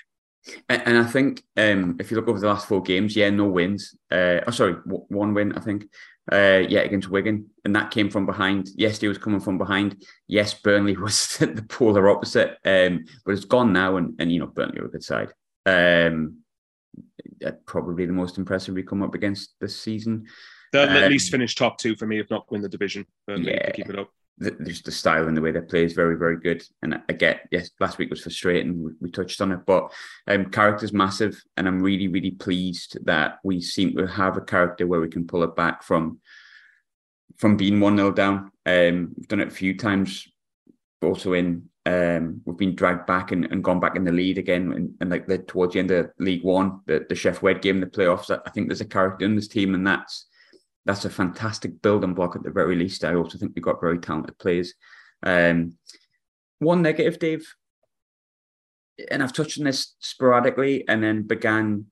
[0.69, 3.45] And, and I think um, if you look over the last four games, yeah, no
[3.45, 3.95] wins.
[4.11, 5.85] Uh, oh, sorry, w- one win, I think.
[6.31, 8.69] Uh, yeah, against Wigan, and that came from behind.
[8.75, 10.05] Yes, he was coming from behind.
[10.27, 14.47] Yes, Burnley was the polar opposite, um, but it's gone now, and, and you know
[14.47, 15.33] Burnley are a good side.
[15.65, 16.37] Um,
[17.65, 20.25] probably the most impressive we come up against this season.
[20.71, 23.05] They'll at Um, least finish top two for me, if not win the division.
[23.27, 23.65] Burnley, Yeah.
[23.67, 24.09] to keep it up.
[24.39, 26.63] The, just the style and the way they play is very, very good.
[26.81, 28.83] And I get, yes, last week was frustrating.
[28.83, 29.93] We, we touched on it, but
[30.27, 34.87] um, character's massive, and I'm really, really pleased that we seem to have a character
[34.87, 36.19] where we can pull it back from
[37.37, 38.51] from being one 0 down.
[38.65, 40.27] Um, we've done it a few times,
[41.01, 41.69] also in.
[41.85, 45.09] Um, we've been dragged back and, and gone back in the lead again, and, and
[45.09, 48.29] like the towards the end of League One, the the Sheff Wed game, the playoffs.
[48.29, 50.27] I think there's a character in this team, and that's
[50.85, 53.03] that's a fantastic building block at the very least.
[53.03, 54.73] I also think we've got very talented players.
[55.23, 55.77] Um,
[56.59, 57.47] one negative, Dave,
[59.09, 61.85] and I've touched on this sporadically, and then began.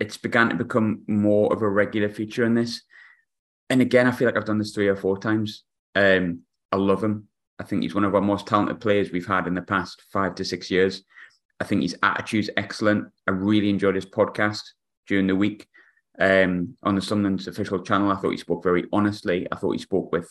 [0.00, 2.82] It's began to become more of a regular feature in this.
[3.70, 5.62] And again, I feel like I've done this three or four times.
[5.94, 6.40] Um,
[6.72, 7.28] I love him.
[7.60, 10.34] I think he's one of our most talented players we've had in the past five
[10.36, 11.04] to six years.
[11.60, 13.12] I think his attitude's excellent.
[13.28, 14.62] I really enjoyed his podcast
[15.06, 15.68] during the week
[16.22, 18.12] um, on the Sunderland's official channel.
[18.12, 19.48] I thought he spoke very honestly.
[19.50, 20.30] I thought he spoke with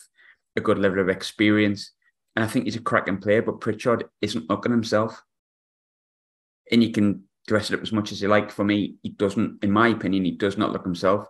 [0.56, 1.92] a good level of experience.
[2.34, 5.22] And I think he's a cracking player, but Pritchard isn't looking himself.
[6.70, 8.50] And you can dress it up as much as you like.
[8.50, 11.26] For me, he doesn't, in my opinion, he does not look himself.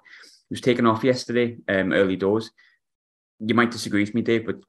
[0.49, 2.53] He was taken off yesterday, um, early doors.
[3.41, 4.61] You might disagree with me, Dave, but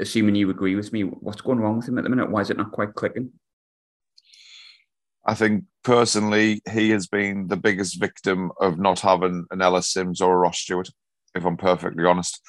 [0.00, 2.30] assuming you agree with me, what's going wrong with him at the minute?
[2.30, 3.32] Why is it not quite clicking?
[5.26, 10.20] I think personally, he has been the biggest victim of not having an Ellis Simms
[10.20, 10.88] or a Ross Stewart,
[11.34, 12.40] if I'm perfectly honest.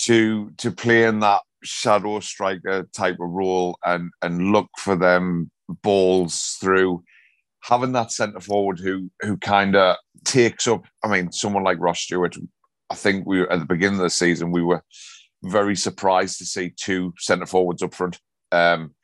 [0.00, 5.50] To to play in that shadow striker type of role and and look for them
[5.82, 7.04] balls through
[7.62, 10.84] having that centre forward who who kind of takes up.
[11.04, 12.36] I mean, someone like Ross Stewart.
[12.90, 14.82] I think we were at the beginning of the season we were
[15.44, 18.18] very surprised to see two centre forwards up front.
[18.50, 18.94] Um,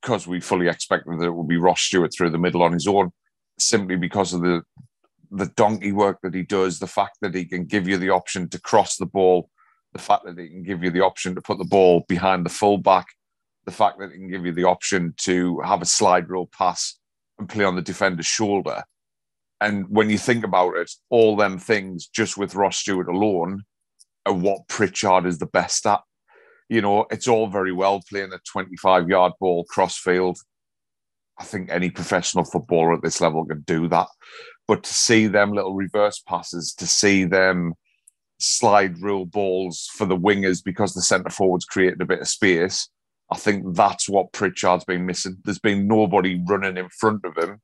[0.00, 2.86] because we fully expected that it would be Ross Stewart through the middle on his
[2.86, 3.10] own,
[3.58, 4.62] simply because of the
[5.30, 8.48] the donkey work that he does, the fact that he can give you the option
[8.48, 9.50] to cross the ball,
[9.92, 12.50] the fact that he can give you the option to put the ball behind the
[12.50, 13.06] fullback,
[13.64, 16.98] the fact that he can give you the option to have a slide rule pass
[17.38, 18.84] and play on the defender's shoulder.
[19.60, 23.64] And when you think about it, all them things just with Ross Stewart alone
[24.26, 26.00] are what Pritchard is the best at
[26.68, 30.38] you know, it's all very well playing a 25 yard ball cross field.
[31.38, 34.06] I think any professional footballer at this level can do that.
[34.66, 37.74] But to see them little reverse passes, to see them
[38.38, 42.88] slide rule balls for the wingers because the centre forwards created a bit of space,
[43.30, 45.38] I think that's what Pritchard's been missing.
[45.44, 47.60] There's been nobody running in front of him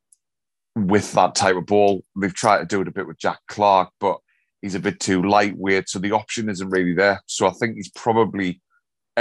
[0.76, 2.04] with that type of ball.
[2.16, 4.18] They've tried to do it a bit with Jack Clarke, but
[4.62, 5.88] he's a bit too lightweight.
[5.88, 7.20] So the option isn't really there.
[7.26, 8.60] So I think he's probably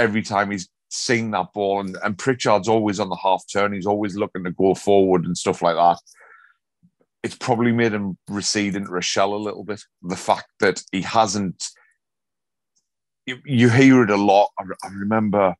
[0.00, 3.72] every time he's seen that ball, and, and Pritchard's always on the half turn.
[3.72, 5.98] He's always looking to go forward and stuff like that.
[7.22, 9.82] It's probably made him recede into a shell a little bit.
[10.02, 11.64] The fact that he hasn't,
[13.26, 14.48] you, you hear it a lot.
[14.58, 15.54] I, I remember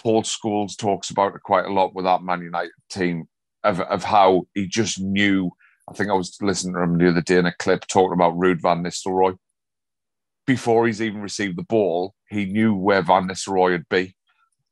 [0.00, 3.24] Paul Scholes talks about it quite a lot with that Man United team
[3.64, 5.50] of, of how he just knew.
[5.88, 8.36] I think I was listening to him the other day in a clip talking about
[8.36, 9.38] Ruud van Nistelrooy
[10.48, 14.16] before he's even received the ball, he knew where Van Nistelrooy would be.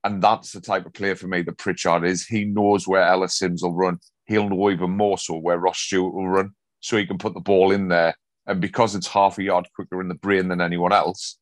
[0.02, 2.26] And that's the type of player for me that Pritchard is.
[2.26, 3.98] He knows where Ellis Simms will run.
[4.24, 6.52] He'll know even more so where Ross Stewart will run.
[6.80, 8.14] So he can put the ball in there.
[8.46, 11.36] And because it's half a yard quicker in the brain than anyone else,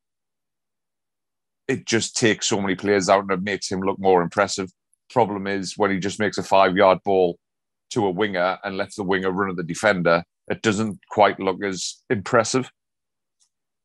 [1.68, 4.68] it just takes so many players out and it makes him look more impressive.
[5.10, 7.38] Problem is when he just makes a five yard ball
[7.90, 11.62] to a winger and lets the winger run at the defender, it doesn't quite look
[11.62, 12.68] as impressive.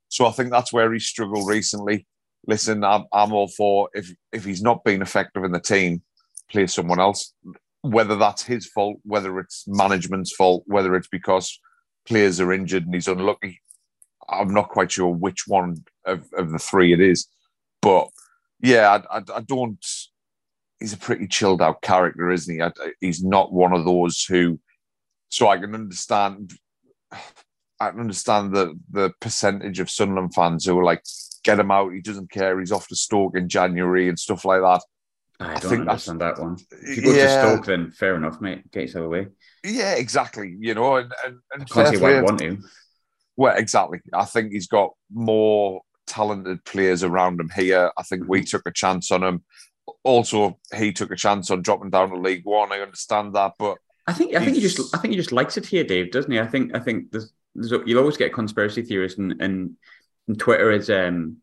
[0.10, 2.06] So I think that's where he struggled recently.
[2.48, 6.02] Listen, I'm, I'm all for if if he's not being effective in the team,
[6.50, 7.34] play someone else.
[7.82, 11.58] Whether that's his fault, whether it's management's fault, whether it's because
[12.06, 13.62] players are injured and he's unlucky,
[14.28, 17.28] I'm not quite sure which one of, of the three it is.
[17.82, 18.10] But
[18.62, 19.86] yeah, I, I, I don't.
[20.80, 22.62] He's a pretty chilled out character, isn't he?
[22.62, 24.60] I, he's not one of those who.
[25.30, 26.54] So I can understand
[27.80, 31.04] I can understand the the percentage of Sunderland fans who are like,
[31.44, 34.62] get him out, he doesn't care, he's off to Stoke in January and stuff like
[34.62, 34.82] that.
[35.40, 36.58] I I don't think understand that one.
[36.72, 37.44] If you go Yeah.
[37.44, 38.70] to Stoke, then fair enough, mate.
[38.72, 39.28] Get yourself away.
[39.64, 40.56] Yeah, exactly.
[40.60, 42.16] You know, and, and, I and can't fair see why.
[42.16, 42.58] I want to.
[43.38, 44.02] Well, exactly.
[44.14, 47.90] I think he's got more talented players around him here.
[47.98, 48.46] I think we mm-hmm.
[48.46, 49.44] took a chance on him.
[50.04, 52.74] Also, he took a chance on dropping down to League One.
[52.74, 55.56] I understand that, but I think I think he just I think he just likes
[55.56, 56.40] it here, Dave, doesn't he?
[56.40, 57.32] I think I think there's,
[57.86, 59.76] you'll always get conspiracy theorists and and,
[60.28, 61.38] and Twitter is um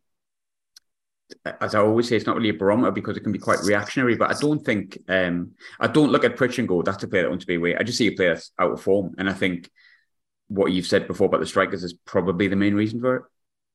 [1.60, 4.14] as I always say, it's not really a barometer because it can be quite reactionary.
[4.16, 7.22] But I don't think um I don't look at Pritch and go, that's a player
[7.22, 7.76] that wants to be away.
[7.76, 9.70] I just see a player that's out of form, and I think
[10.48, 13.22] what you've said before about the strikers is probably the main reason for it.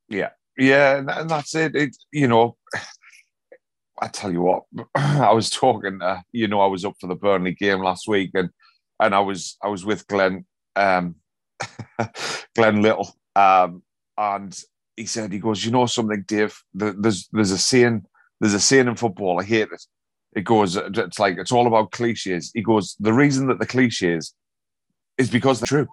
[0.07, 1.75] Yeah, yeah, and that's it.
[1.75, 2.57] It you know,
[4.01, 4.63] I tell you what,
[4.95, 5.99] I was talking.
[6.31, 8.49] You know, I was up for the Burnley game last week, and
[8.99, 11.15] and I was I was with Glen, um,
[12.55, 13.83] Glen Little, um,
[14.17, 14.57] and
[14.95, 16.57] he said he goes, you know something, Dave.
[16.73, 18.05] There's there's a saying
[18.39, 19.39] there's a saying in football.
[19.39, 19.85] I hate it.
[20.33, 22.51] It goes, it's like it's all about cliches.
[22.53, 24.33] He goes, the reason that the cliches
[25.17, 25.87] is because they're true.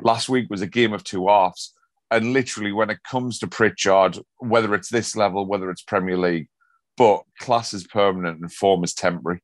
[0.00, 1.74] Last week was a game of two halves.
[2.10, 6.48] And literally, when it comes to Pritchard, whether it's this level, whether it's Premier League,
[6.96, 9.42] but class is permanent and form is temporary.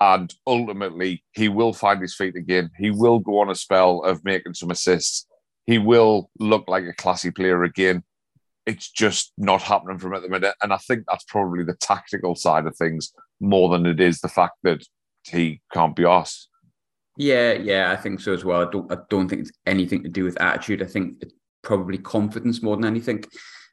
[0.00, 2.70] And ultimately, he will find his feet again.
[2.78, 5.26] He will go on a spell of making some assists.
[5.66, 8.04] He will look like a classy player again.
[8.64, 10.54] It's just not happening from at the minute.
[10.62, 14.28] And I think that's probably the tactical side of things more than it is the
[14.28, 14.82] fact that
[15.24, 16.48] he can't be asked.
[17.16, 18.66] Yeah, yeah, I think so as well.
[18.66, 20.82] I don't I don't think it's anything to do with attitude.
[20.82, 23.24] I think it's probably confidence more than anything.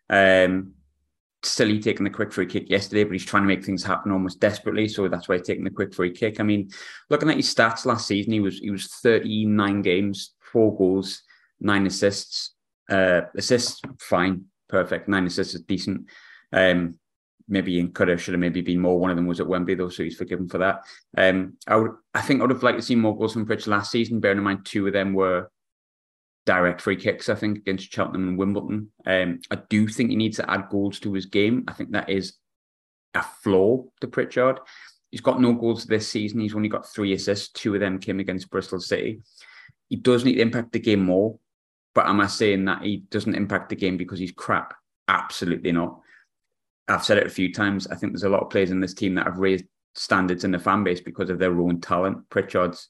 [0.10, 0.74] Um
[1.43, 4.39] Silly taking the quick free kick yesterday, but he's trying to make things happen almost
[4.39, 4.88] desperately.
[4.88, 6.39] So that's why he's taking the quick free kick.
[6.39, 6.69] I mean,
[7.10, 11.21] looking at his stats last season, he was he was 39 games, four goals,
[11.60, 12.54] nine assists.
[12.89, 15.08] Uh assists, fine, perfect.
[15.08, 16.08] Nine assists is decent.
[16.52, 17.00] Um
[17.48, 19.00] maybe in could have should have maybe been more.
[19.00, 20.82] One of them was at Wembley though, so he's forgiven for that.
[21.17, 23.67] Um, I would, I think I would have liked to see more goals from Pritch
[23.67, 24.19] last season.
[24.19, 25.50] Bearing in mind, two of them were
[26.46, 27.30] direct free kicks.
[27.30, 28.92] I think against Cheltenham and Wimbledon.
[29.06, 31.64] Um, I do think he needs to add goals to his game.
[31.68, 32.38] I think that is
[33.14, 34.60] a flaw to Pritchard.
[35.12, 36.42] He's got no goals this season.
[36.42, 37.50] He's only got three assists.
[37.50, 39.22] Two of them came against Bristol City.
[39.90, 41.40] He does need to impact the game more.
[41.94, 44.74] But am I saying that he doesn't impact the game because he's crap?
[45.08, 46.00] Absolutely not.
[46.88, 47.88] I've said it a few times.
[47.88, 50.52] I think there's a lot of players in this team that have raised standards in
[50.52, 52.30] the fan base because of their own talent.
[52.30, 52.90] Pritchard's,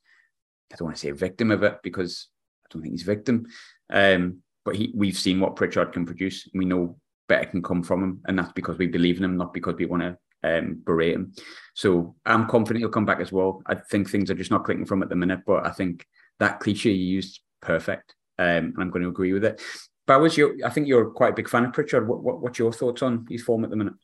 [0.74, 2.28] I don't want to say a victim of it because
[2.76, 3.48] don't think he's a victim.
[3.90, 6.50] Um, but he, we've seen what Pritchard can produce.
[6.54, 9.54] We know better can come from him, and that's because we believe in him, not
[9.54, 11.34] because we want to um, berate him.
[11.74, 13.62] So I'm confident he'll come back as well.
[13.66, 16.06] I think things are just not clicking from at the minute, but I think
[16.40, 19.62] that cliche you used perfect, um, and I'm going to agree with it.
[20.08, 22.08] Bowers, you I think you're quite a big fan of Pritchard.
[22.08, 23.96] What, what what's your thoughts on his form at the minute?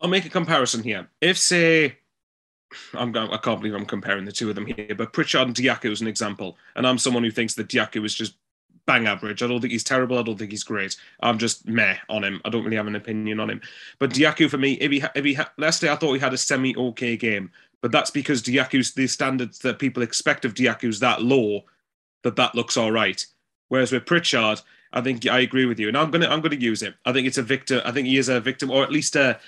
[0.00, 1.08] I'll make a comparison here.
[1.20, 1.98] If say,
[2.94, 5.90] I'm I can't believe I'm comparing the two of them here, but Pritchard and Diallo
[5.90, 8.34] is an example, and I'm someone who thinks that Diallo is just
[8.86, 9.42] bang average.
[9.42, 10.18] I don't think he's terrible.
[10.18, 10.96] I don't think he's great.
[11.20, 12.40] I'm just meh on him.
[12.44, 13.60] I don't really have an opinion on him.
[13.98, 16.38] But Diallo for me, if he if he last day I thought he had a
[16.38, 21.22] semi okay game, but that's because Diallo's the standards that people expect of Diallo's that
[21.22, 21.64] low
[22.22, 23.24] that that looks all right.
[23.68, 24.60] Whereas with Pritchard,
[24.92, 26.94] I think I agree with you, and I'm gonna I'm gonna use it.
[27.04, 27.80] I think it's a victim.
[27.84, 29.38] I think he is a victim, or at least a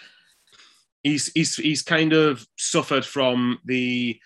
[1.05, 4.19] he's he's he's kind of suffered from the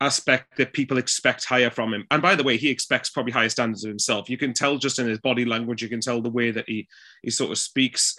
[0.00, 2.06] aspect that people expect higher from him.
[2.10, 4.28] And by the way, he expects probably higher standards of himself.
[4.28, 5.82] You can tell just in his body language.
[5.82, 6.88] You can tell the way that he
[7.22, 8.16] he sort of speaks.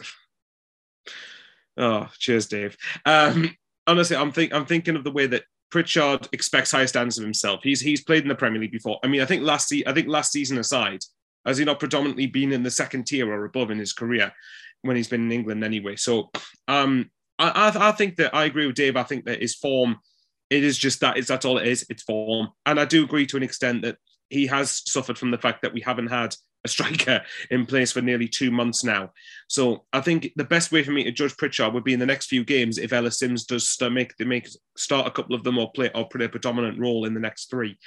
[1.75, 2.77] Oh, cheers, Dave.
[3.05, 3.55] Um,
[3.85, 7.61] honestly, I'm think I'm thinking of the way that Pritchard expects higher standards of himself.
[7.63, 8.99] He's he's played in the Premier League before.
[9.03, 11.01] I mean, I think last I think last season aside,
[11.45, 14.31] has he not predominantly been in the second tier or above in his career
[14.81, 15.95] when he's been in England anyway?
[15.95, 16.29] So,
[16.67, 18.95] um, I I, I think that I agree with Dave.
[18.95, 19.97] I think that his form,
[20.49, 21.85] it is just that it's that's all it is.
[21.89, 23.97] It's form, and I do agree to an extent that
[24.29, 27.21] he has suffered from the fact that we haven't had a striker
[27.51, 29.11] in place for nearly two months now.
[29.47, 32.05] So I think the best way for me to judge Pritchard would be in the
[32.05, 35.71] next few games if Ellis Simms does make make start a couple of them or
[35.71, 37.77] play or play a predominant role in the next three,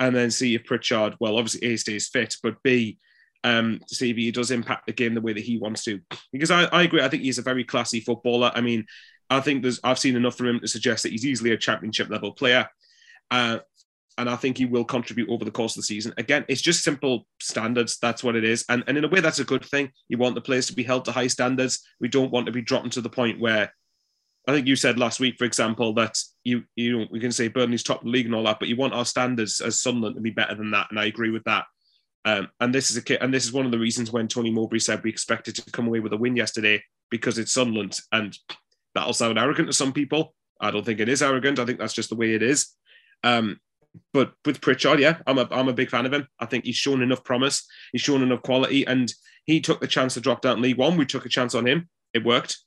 [0.00, 2.98] and then see if Pritchard, well, obviously A stays fit, but B
[3.44, 6.00] um, to see if he does impact the game the way that he wants to.
[6.32, 8.50] Because I, I agree, I think he's a very classy footballer.
[8.54, 8.86] I mean,
[9.30, 12.08] I think there's I've seen enough from him to suggest that he's easily a championship
[12.10, 12.68] level player.
[13.30, 13.58] Uh,
[14.16, 16.12] and I think he will contribute over the course of the season.
[16.18, 17.98] Again, it's just simple standards.
[18.02, 18.64] That's what it is.
[18.68, 19.92] And, and in a way, that's a good thing.
[20.08, 21.86] You want the players to be held to high standards.
[22.00, 23.72] We don't want to be dropping to the point where
[24.48, 27.82] I think you said last week, for example, that you you we can say Burnley's
[27.82, 30.54] top league and all that, but you want our standards as Sunderland to be better
[30.54, 30.86] than that.
[30.90, 31.66] And I agree with that.
[32.24, 34.50] Um, and this is a kit, and this is one of the reasons when Tony
[34.50, 38.36] Mowbray said we expected to come away with a win yesterday because it's Sunderland, and
[38.94, 40.34] that'll sound arrogant to some people.
[40.60, 41.58] I don't think it is arrogant.
[41.58, 42.74] I think that's just the way it is.
[43.22, 43.60] Um,
[44.12, 46.28] but with Pritchard, yeah, I'm a I'm a big fan of him.
[46.38, 47.66] I think he's shown enough promise.
[47.92, 49.12] He's shown enough quality, and
[49.48, 50.98] He took the chance to drop down League One.
[50.98, 51.88] We took a chance on him.
[52.12, 52.58] It worked.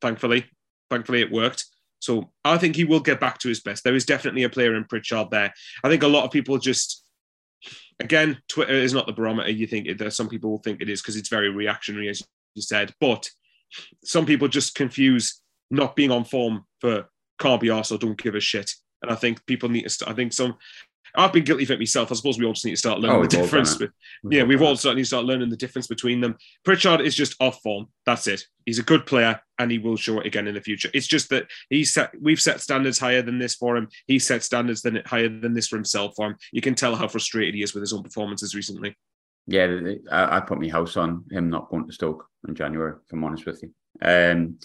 [0.00, 0.46] Thankfully,
[0.88, 1.64] thankfully it worked.
[1.98, 3.82] So I think he will get back to his best.
[3.82, 5.52] There is definitely a player in Pritchard there.
[5.82, 7.04] I think a lot of people just,
[8.00, 9.50] again, Twitter is not the barometer.
[9.50, 12.22] You think it, some people will think it is because it's very reactionary, as
[12.54, 12.94] you said.
[13.00, 13.28] But
[14.04, 15.40] some people just confuse
[15.70, 18.70] not being on form for can't be arsed or don't give a shit.
[19.02, 20.08] And I think people need to.
[20.08, 20.56] I think some
[21.18, 22.10] I've been guilty of it myself.
[22.10, 23.70] I suppose we all just need to start learning Oh, the difference.
[23.76, 23.88] done.
[23.88, 23.90] But
[24.22, 26.36] We've yeah, we've all certainly started learning the difference between them.
[26.64, 27.86] Pritchard is just off form.
[28.06, 28.44] That's it.
[28.64, 30.88] He's a good player, and he will show it again in the future.
[30.94, 32.12] It's just that he's set.
[32.20, 33.88] We've set standards higher than this for him.
[34.06, 36.14] He set standards than higher than this for himself.
[36.16, 38.96] For him, you can tell how frustrated he is with his own performances recently.
[39.46, 39.80] Yeah,
[40.12, 42.92] I, I put my house on him not going to Stoke in January.
[43.06, 43.70] If I'm honest with you.
[44.02, 44.58] Um,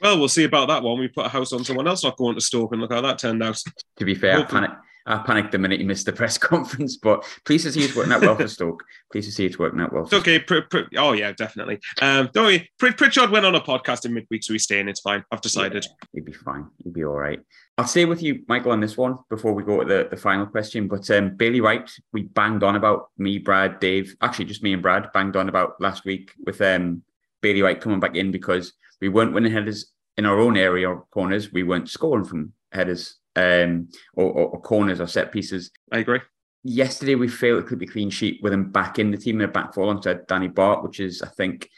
[0.00, 0.98] Well, we'll see about that one.
[0.98, 3.18] We put a house on someone else not going to Stoke, and look how that
[3.18, 3.58] turned out.
[3.98, 4.74] to be fair, I panicked.
[5.06, 8.12] I panicked the minute he missed the press conference, but pleased to see it's working
[8.12, 8.82] out well for Stoke.
[9.12, 10.02] Pleased to see it's working out well.
[10.02, 10.38] It's For okay.
[10.38, 11.80] Pr- Pr- oh yeah, definitely.
[12.00, 12.70] Um, don't worry.
[12.78, 14.88] Pr- Pritchard went on a podcast in midweek, so he's staying.
[14.88, 15.24] It's fine.
[15.30, 15.84] I've decided.
[15.84, 16.66] Yeah, he'd be fine.
[16.84, 17.40] He'd be all right.
[17.78, 20.44] I'll stay with you, Michael, on this one before we go to the, the final
[20.46, 20.86] question.
[20.86, 24.14] But um, Bailey Wright, we banged on about me, Brad, Dave.
[24.20, 27.02] Actually, just me and Brad banged on about last week with um,
[27.40, 31.06] Bailey Wright coming back in because we weren't winning headers in our own area or
[31.10, 31.52] corners.
[31.52, 35.70] We weren't scoring from headers um, or, or, or corners or set pieces.
[35.92, 36.20] I agree.
[36.62, 39.48] Yesterday, we failed to keep a clean sheet with him back in the team in
[39.48, 41.68] a back four alongside Danny Batth, which is, I think,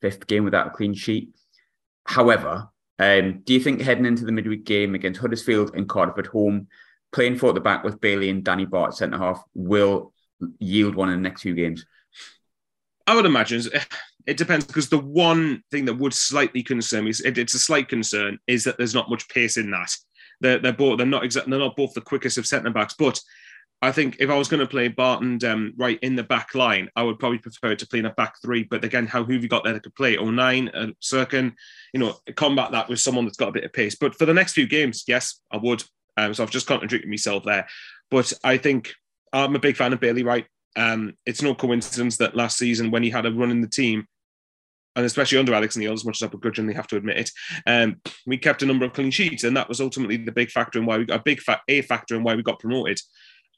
[0.00, 1.30] fifth game without a clean sheet.
[2.04, 2.68] However,
[2.98, 6.68] um, do you think heading into the midweek game against Huddersfield and Cardiff at home,
[7.12, 10.12] playing four at the back with Bailey and Danny Batth centre half will
[10.58, 11.84] yield one in the next few games?
[13.06, 13.62] I would imagine
[14.26, 17.88] it depends because the one thing that would slightly concern me, it, it's a slight
[17.88, 19.94] concern, is that there's not much pace in that.
[20.40, 23.20] They're, they're both they're not exact, they're not both the quickest of centre backs, but
[23.82, 26.88] I think if I was going to play Barton um, Wright in the back line,
[26.96, 28.64] I would probably prefer to play in a back three.
[28.64, 30.16] But again, how who have you got there that could play?
[30.16, 31.52] 09, uh, Cirkin,
[31.92, 33.94] you know, combat that with someone that's got a bit of pace.
[33.94, 35.84] But for the next few games, yes, I would.
[36.16, 37.66] Um, so I've just contradicted myself there.
[38.10, 38.94] But I think
[39.32, 40.46] I'm a big fan of Bailey Wright.
[40.74, 44.06] Um, it's no coincidence that last season, when he had a run in the team,
[44.96, 47.30] and especially under Alex Neil, as much as I begrudgingly have to admit it,
[47.66, 50.78] um, we kept a number of clean sheets, and that was ultimately the big factor
[50.78, 52.98] in why we got a big fa- a factor in why we got promoted.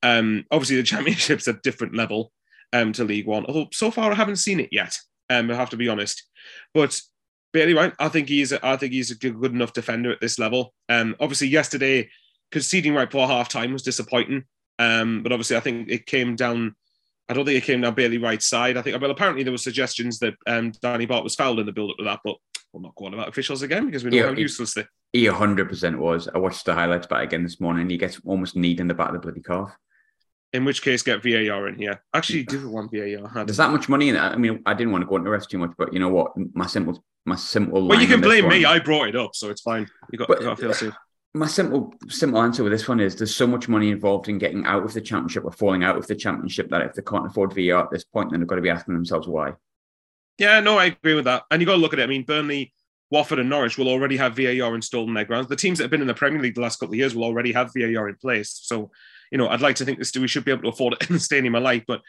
[0.03, 2.33] Um, obviously, the championship's a different level
[2.73, 4.97] um, to League One, although so far I haven't seen it yet.
[5.31, 6.25] Um, I have to be honest,
[6.75, 7.01] but
[7.53, 10.39] Bailey Wright, I think he's a, I think he's a good enough defender at this
[10.39, 10.75] level.
[10.89, 12.09] Um, obviously, yesterday
[12.51, 14.45] conceding right before half time was disappointing.
[14.79, 16.77] Um, but obviously, I think it came down.
[17.29, 18.77] I don't think it came down Bailey Wright side.
[18.77, 21.73] I think, well, apparently there were suggestions that um, Danny Batth was fouled in the
[21.73, 22.37] build up to that, but
[22.73, 24.85] we'll not go on about officials again because we know Yeah, how useless they.
[25.13, 26.29] He 100% was.
[26.29, 27.89] I watched the highlights back again this morning.
[27.91, 29.77] He gets almost kneed in the back of the bloody calf.
[30.55, 32.03] In which case, get VAR in here.
[32.15, 33.45] Actually, do want VAR.
[33.45, 34.21] There's that much money in it.
[34.21, 36.33] I mean, I didn't want to go into refs too much, but you know what?
[36.55, 37.87] My simple, my simple.
[37.87, 38.65] Well, you can blame me.
[38.65, 39.87] I brought it up, so it's fine.
[40.11, 40.95] You got, But- you got to feel safe.
[41.35, 44.65] My simple simple answer with this one is there's so much money involved in getting
[44.65, 47.51] out of the championship or falling out of the championship that if they can't afford
[47.51, 49.53] VR at this point, then they've got to be asking themselves why.
[50.39, 51.45] Yeah, no, I agree with that.
[51.51, 52.05] And you've got to look at it.
[52.05, 52.73] I mean, Burnley,
[53.11, 55.49] Watford, and Norwich will already have VAR installed in their grounds.
[55.49, 57.25] The teams that have been in the Premier League the last couple of years will
[57.25, 58.59] already have VAR in place.
[58.63, 58.91] So,
[59.33, 61.15] you know, I'd like to think this we should be able to afford it in
[61.15, 61.85] the stadium light.
[61.87, 62.03] But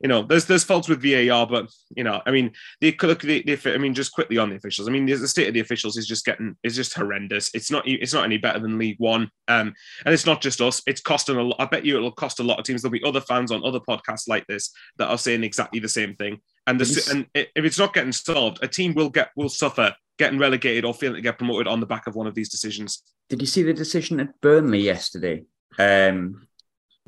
[0.00, 3.42] you know, there's there's faults with VAR, but you know, I mean, the look, the,
[3.42, 4.88] the, I mean, just quickly on the officials.
[4.88, 7.50] I mean, the state of the officials is just getting is just horrendous.
[7.52, 9.74] It's not it's not any better than League One, um,
[10.06, 10.82] and it's not just us.
[10.86, 11.56] It's costing a lot.
[11.58, 12.80] I bet you it'll cost a lot of teams.
[12.80, 16.14] There'll be other fans on other podcasts like this that are saying exactly the same
[16.16, 16.40] thing.
[16.66, 20.38] And the, and if it's not getting solved, a team will get will suffer getting
[20.38, 23.02] relegated or failing to get promoted on the back of one of these decisions.
[23.28, 25.44] Did you see the decision at Burnley yesterday?
[25.78, 26.46] Um,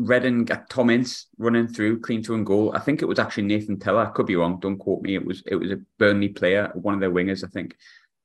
[0.05, 1.05] Reading got Tom
[1.39, 2.73] running through, clean to and goal.
[2.75, 4.05] I think it was actually Nathan Tella.
[4.05, 4.59] I could be wrong.
[4.61, 5.15] Don't quote me.
[5.15, 7.45] It was it was a Burnley player, one of their wingers.
[7.45, 7.77] I think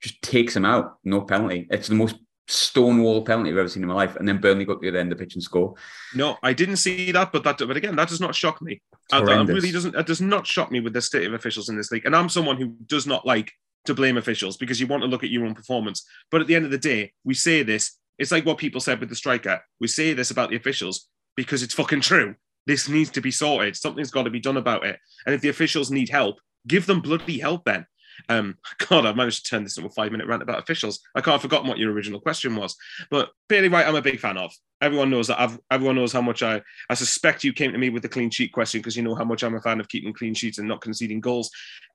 [0.01, 1.67] just takes him out, no penalty.
[1.69, 2.15] It's the most
[2.47, 4.15] stonewall penalty I've ever seen in my life.
[4.15, 5.75] And then Burnley got to the other end of the pitch and score.
[6.15, 8.81] No, I didn't see that, but that but again, that does not shock me.
[9.11, 9.95] That really doesn't.
[9.95, 12.05] It does not shock me with the state of officials in this league.
[12.05, 13.51] And I'm someone who does not like
[13.85, 16.05] to blame officials because you want to look at your own performance.
[16.31, 17.97] But at the end of the day, we say this.
[18.17, 19.61] It's like what people said with the striker.
[19.79, 21.07] We say this about the officials
[21.37, 22.35] because it's fucking true.
[22.65, 23.77] This needs to be sorted.
[23.77, 24.99] Something's got to be done about it.
[25.25, 27.85] And if the officials need help, give them bloody help then.
[28.27, 28.57] Um,
[28.89, 30.99] God, I've managed to turn this into a five minute rant about officials.
[31.15, 32.75] I can't have forgotten what your original question was.
[33.09, 34.51] But Bailey Wright, I'm a big fan of.
[34.81, 35.39] Everyone knows that.
[35.39, 36.61] I've, everyone knows how much I.
[36.89, 39.23] I suspect you came to me with the clean sheet question because you know how
[39.23, 41.49] much I'm a fan of keeping clean sheets and not conceding goals.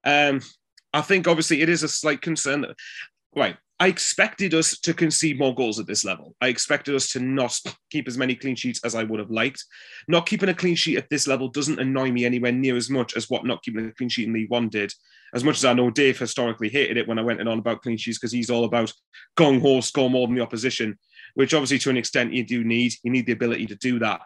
[0.05, 0.40] Um,
[0.95, 2.62] I think obviously it is a slight concern.
[2.62, 2.76] That,
[3.36, 6.37] right, I expected us to concede more goals at this level.
[6.41, 7.59] I expected us to not
[7.91, 9.64] keep as many clean sheets as I would have liked.
[10.07, 13.16] Not keeping a clean sheet at this level doesn't annoy me anywhere near as much
[13.16, 14.93] as what not keeping a clean sheet in League One did.
[15.35, 17.97] As much as I know Dave historically hated it when I went on about clean
[17.97, 18.93] sheets because he's all about
[19.37, 20.97] gong ho, score more than the opposition,
[21.35, 22.95] which obviously to an extent you do need.
[23.03, 24.20] You need the ability to do that.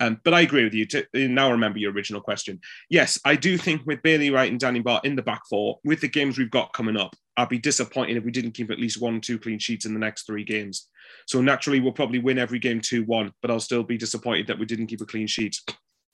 [0.00, 0.86] Um, but I agree with you.
[0.86, 2.60] To, now remember your original question.
[2.88, 6.00] Yes, I do think with Bailey Wright and Danny Batth in the back four, with
[6.00, 9.00] the games we've got coming up, I'd be disappointed if we didn't keep at least
[9.00, 10.88] one, or two clean sheets in the next three games.
[11.26, 14.58] So naturally, we'll probably win every game 2 1, but I'll still be disappointed that
[14.58, 15.56] we didn't keep a clean sheet.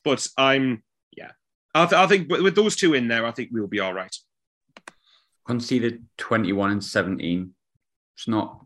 [0.03, 0.83] But I'm,
[1.17, 1.33] yeah,
[1.75, 4.15] I, th- I think with those two in there, I think we'll be all right.
[5.47, 7.55] Conceded 21 and 17.
[8.17, 8.61] It's not.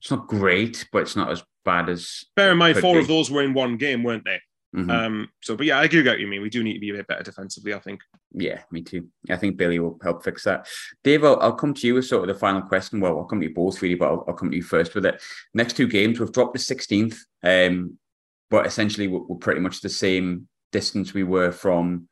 [0.00, 2.24] It's not great, but it's not as bad as.
[2.36, 3.00] Bear in mind, four be.
[3.00, 4.40] of those were in one game, weren't they?
[4.74, 4.90] Mhm.
[4.90, 6.42] Um, so, but yeah, I do get what you mean.
[6.42, 8.02] We do need to be a bit better defensively, I think.
[8.32, 9.08] Yeah, me too.
[9.28, 10.68] I think Billy will help fix that.
[11.02, 13.00] Dave, I'll, I'll come to you with sort of the final question.
[13.00, 15.06] Well, I'll come to you both really, but I'll, I'll come to you first with
[15.06, 15.20] it.
[15.54, 17.98] Next two games, we've dropped to 16th, um,
[18.48, 22.08] but essentially we're, we're pretty much the same distance we were from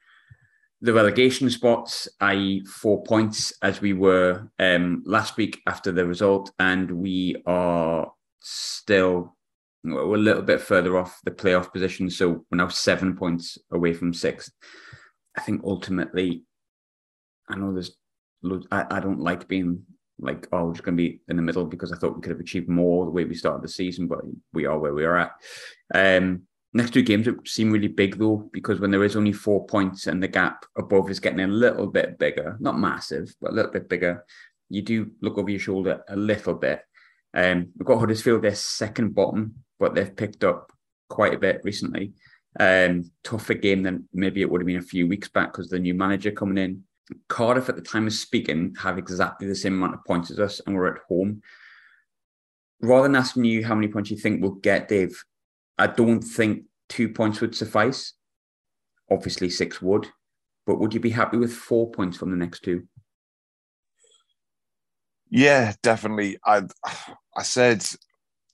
[0.80, 6.52] the relegation spots, i.e., four points as we were um, last week after the result,
[6.58, 9.36] and we are still
[9.84, 12.10] we're a little bit further off the playoff position.
[12.10, 14.52] So we're now seven points away from sixth.
[15.36, 16.44] I think ultimately,
[17.48, 17.96] I know there's,
[18.70, 19.82] I, I don't like being
[20.18, 22.32] like, oh, we're just going to be in the middle because I thought we could
[22.32, 24.18] have achieved more the way we started the season, but
[24.52, 25.32] we are where we are at.
[25.94, 30.06] Um, next two games seem really big though, because when there is only four points
[30.06, 33.70] and the gap above is getting a little bit bigger, not massive, but a little
[33.70, 34.24] bit bigger,
[34.68, 36.82] you do look over your shoulder a little bit.
[37.32, 40.72] Um, we've got Huddersfield, their second bottom, but they've picked up
[41.08, 42.12] quite a bit recently.
[42.58, 45.78] Um, tougher game than maybe it would have been a few weeks back because the
[45.78, 46.84] new manager coming in.
[47.28, 50.60] Cardiff, at the time of speaking, have exactly the same amount of points as us,
[50.66, 51.40] and we're at home.
[52.80, 55.22] Rather than asking you how many points you think we'll get, Dave,
[55.78, 58.12] I don't think two points would suffice.
[59.10, 60.06] Obviously, six would,
[60.66, 62.86] but would you be happy with four points from the next two?
[65.30, 66.38] Yeah, definitely.
[66.44, 66.62] I
[67.36, 67.86] I said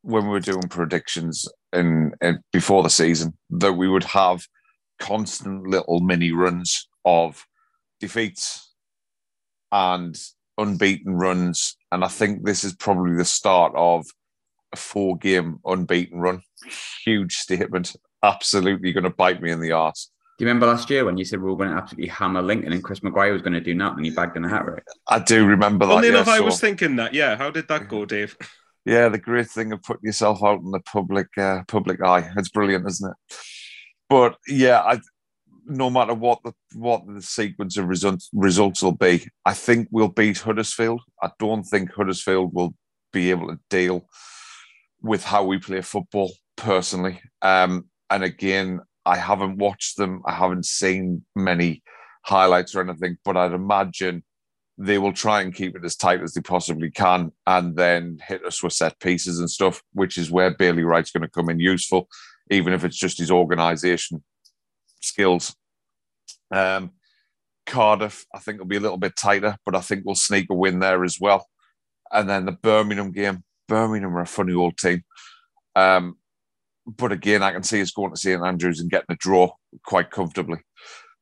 [0.05, 4.46] when we were doing predictions in, in before the season that we would have
[4.98, 7.44] constant little mini runs of
[8.00, 8.74] defeats
[9.72, 10.16] and
[10.59, 14.07] unbeaten runs, and I think this is probably the start of
[14.72, 16.42] a four-game unbeaten run.
[17.05, 17.96] Huge statement.
[18.22, 20.11] Absolutely going to bite me in the arse.
[20.38, 22.72] Do you remember last year when you said we were going to absolutely hammer Lincoln
[22.72, 24.84] and Chris Maguire was going to do nothing and he bagged in a hat trick?
[25.09, 25.94] I do remember that.
[25.94, 27.14] Funny yeah, enough, I so- was thinking that.
[27.14, 28.36] Yeah, how did that go, Dave?
[28.85, 32.30] Yeah, the great thing of putting yourself out in the public uh, public eye.
[32.37, 33.37] It's brilliant, isn't it?
[34.09, 35.01] But yeah, I
[35.66, 40.09] no matter what the what the sequence of results results will be, I think we'll
[40.09, 41.01] beat Huddersfield.
[41.22, 42.74] I don't think Huddersfield will
[43.12, 44.07] be able to deal
[45.03, 47.20] with how we play football personally.
[47.43, 50.22] Um, and again, I haven't watched them.
[50.26, 51.82] I haven't seen many
[52.24, 54.24] highlights or anything, but I'd imagine
[54.77, 58.45] they will try and keep it as tight as they possibly can and then hit
[58.45, 61.61] us with set pieces and stuff, which is where Bailey Wright's going to come in
[61.61, 62.09] useful,
[62.51, 64.22] even if it's just his organisation
[65.01, 65.55] skills.
[66.51, 66.91] Um,
[67.66, 70.55] Cardiff, I think will be a little bit tighter, but I think we'll sneak a
[70.55, 71.47] win there as well.
[72.11, 75.05] And then the Birmingham game, Birmingham are a funny old team.
[75.77, 76.16] Um,
[76.87, 79.53] but again, I can see us going to St Andrews and getting a draw
[79.85, 80.59] quite comfortably.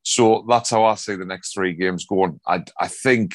[0.02, 2.40] So that's how I see the next three games going.
[2.46, 3.34] I, I think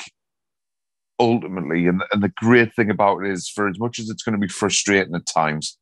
[1.20, 4.40] ultimately, and, and the great thing about it is, for as much as it's going
[4.40, 5.78] to be frustrating at times,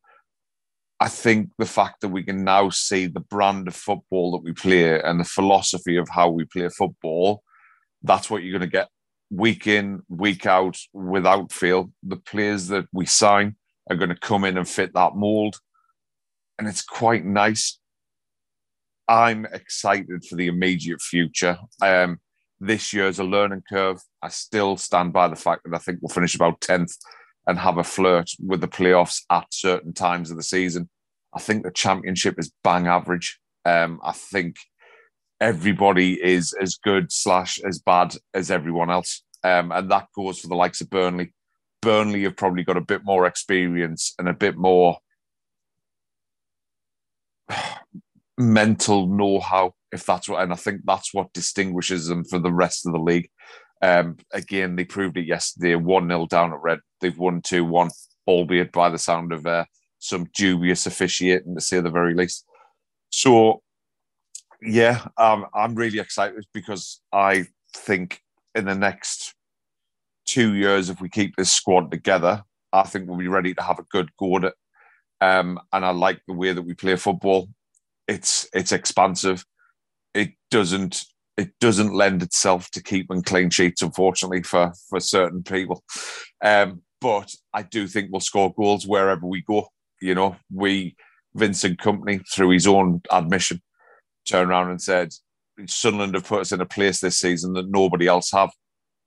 [0.98, 4.52] I think the fact that we can now see the brand of football that we
[4.52, 7.42] play and the philosophy of how we play football,
[8.02, 8.88] that's what you're going to get
[9.30, 11.90] week in, week out, without fail.
[12.02, 13.56] The players that we sign
[13.90, 15.56] are going to come in and fit that mold.
[16.58, 17.78] And it's quite nice.
[19.08, 21.58] I'm excited for the immediate future.
[21.80, 22.20] Um,
[22.58, 24.00] this year is a learning curve.
[24.22, 26.96] I still stand by the fact that I think we'll finish about 10th
[27.46, 30.88] and have a flirt with the playoffs at certain times of the season.
[31.34, 33.38] I think the championship is bang average.
[33.64, 34.56] Um, I think
[35.40, 39.22] everybody is as good slash as bad as everyone else.
[39.44, 41.32] Um, and that goes for the likes of Burnley.
[41.82, 44.98] Burnley have probably got a bit more experience and a bit more
[48.38, 52.86] mental know-how, if that's what, and I think that's what distinguishes them for the rest
[52.86, 53.28] of the league.
[53.82, 56.80] Um, again, they proved it yesterday, one 0 down at Red.
[57.00, 57.90] They've won two one,
[58.26, 59.64] albeit by the sound of uh,
[59.98, 62.44] some dubious officiating, to say the very least.
[63.10, 63.62] So,
[64.62, 68.20] yeah, um, I'm really excited because I think
[68.54, 69.34] in the next
[70.26, 73.78] two years, if we keep this squad together, I think we'll be ready to have
[73.78, 74.54] a good go at it.
[75.20, 77.48] Um, and I like the way that we play football.
[78.08, 79.44] It's it's expansive.
[80.14, 81.04] It doesn't
[81.36, 85.82] it doesn't lend itself to keeping clean sheets, unfortunately, for for certain people.
[86.42, 89.68] Um, but I do think we'll score goals wherever we go.
[90.00, 90.96] You know, we
[91.34, 93.62] Vincent Kompany, through his own admission,
[94.26, 95.12] turned around and said,
[95.66, 98.50] Sunderland have put us in a place this season that nobody else have.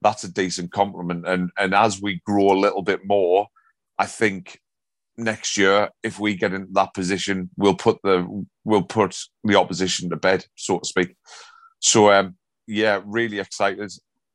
[0.02, 1.28] That's a decent compliment.
[1.28, 3.48] And and as we grow a little bit more,
[3.98, 4.60] I think
[5.20, 10.10] next year, if we get in that position, we'll put the we'll put the opposition
[10.10, 11.16] to bed, so to speak.
[11.80, 12.36] So um,
[12.68, 13.92] yeah, really excited,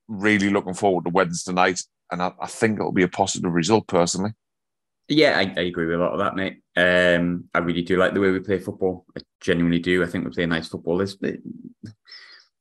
[0.08, 1.80] really looking forward to Wednesday night,
[2.10, 4.32] and I, I think it'll be a positive result personally.
[5.08, 6.62] Yeah, I, I, agree with a lot of that, mate.
[6.76, 9.04] Um, I really do like the way we play football.
[9.14, 10.02] I genuinely do.
[10.02, 10.96] I think we play nice football.
[10.96, 11.18] There's,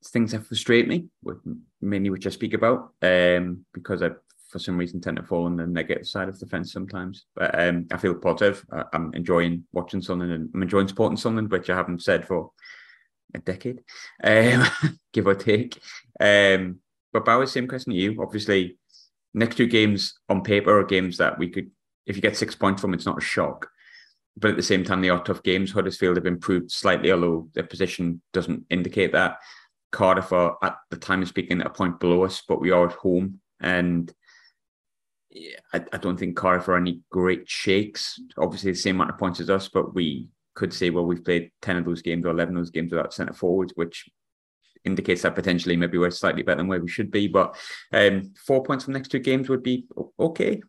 [0.05, 1.37] things that frustrate me, with
[1.81, 4.09] mainly which I speak about, um, because I,
[4.53, 7.25] for some reason, tend to fall on the negative side of the fence sometimes.
[7.35, 8.63] But um, I feel positive.
[8.71, 12.51] I, am enjoying watching something and I'm enjoying supporting something, which I haven't said for
[13.33, 13.81] a decade,
[14.23, 14.65] um,
[15.13, 15.81] give or take.
[16.19, 16.79] Um,
[17.11, 18.21] but Bowers, same question to you.
[18.21, 18.77] Obviously,
[19.33, 21.71] next two games on paper are games that we could,
[22.05, 23.67] if you get six points from, it's not a shock.
[24.37, 25.71] But at the same time, they are tough games.
[25.71, 29.37] Huddersfield have improved slightly, although their position doesn't indicate that.
[29.91, 32.93] Cardiff are at the time of speaking a point below us, but we are at
[32.93, 34.13] home, and
[35.73, 38.19] I, I don't think Cardiff are any great shakes.
[38.37, 41.51] Obviously, the same amount of points as us, but we could say, well, we've played
[41.61, 44.09] 10 of those games or 11 of those games without centre forwards, which
[44.85, 47.27] indicates that potentially maybe we're slightly better than where we should be.
[47.27, 47.55] But
[47.91, 49.85] um, four points from the next two games would be
[50.19, 50.61] okay.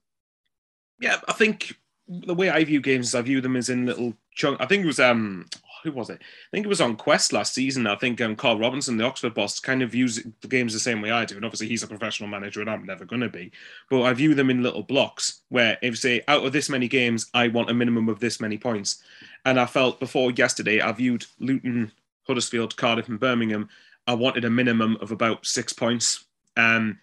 [1.01, 1.75] Yeah, I think
[2.09, 4.61] the way I view games, I view them as in little chunk.
[4.61, 5.47] I think it was um
[5.85, 6.21] who was it?
[6.21, 7.87] I think it was on Quest last season.
[7.87, 11.03] I think um, Karl Robinson, the Oxford boss, kind of views the games the same
[11.03, 11.37] way I do.
[11.37, 13.53] And obviously, he's a professional manager, and I'm never going to be.
[13.91, 17.31] But I view them in little blocks where, if say, out of this many games,
[17.35, 19.03] I want a minimum of this many points.
[19.45, 21.93] And I felt before yesterday, I viewed Luton,
[22.27, 23.69] Huddersfield, Cardiff, and Birmingham.
[24.07, 26.25] I wanted a minimum of about six points.
[26.57, 26.99] Um,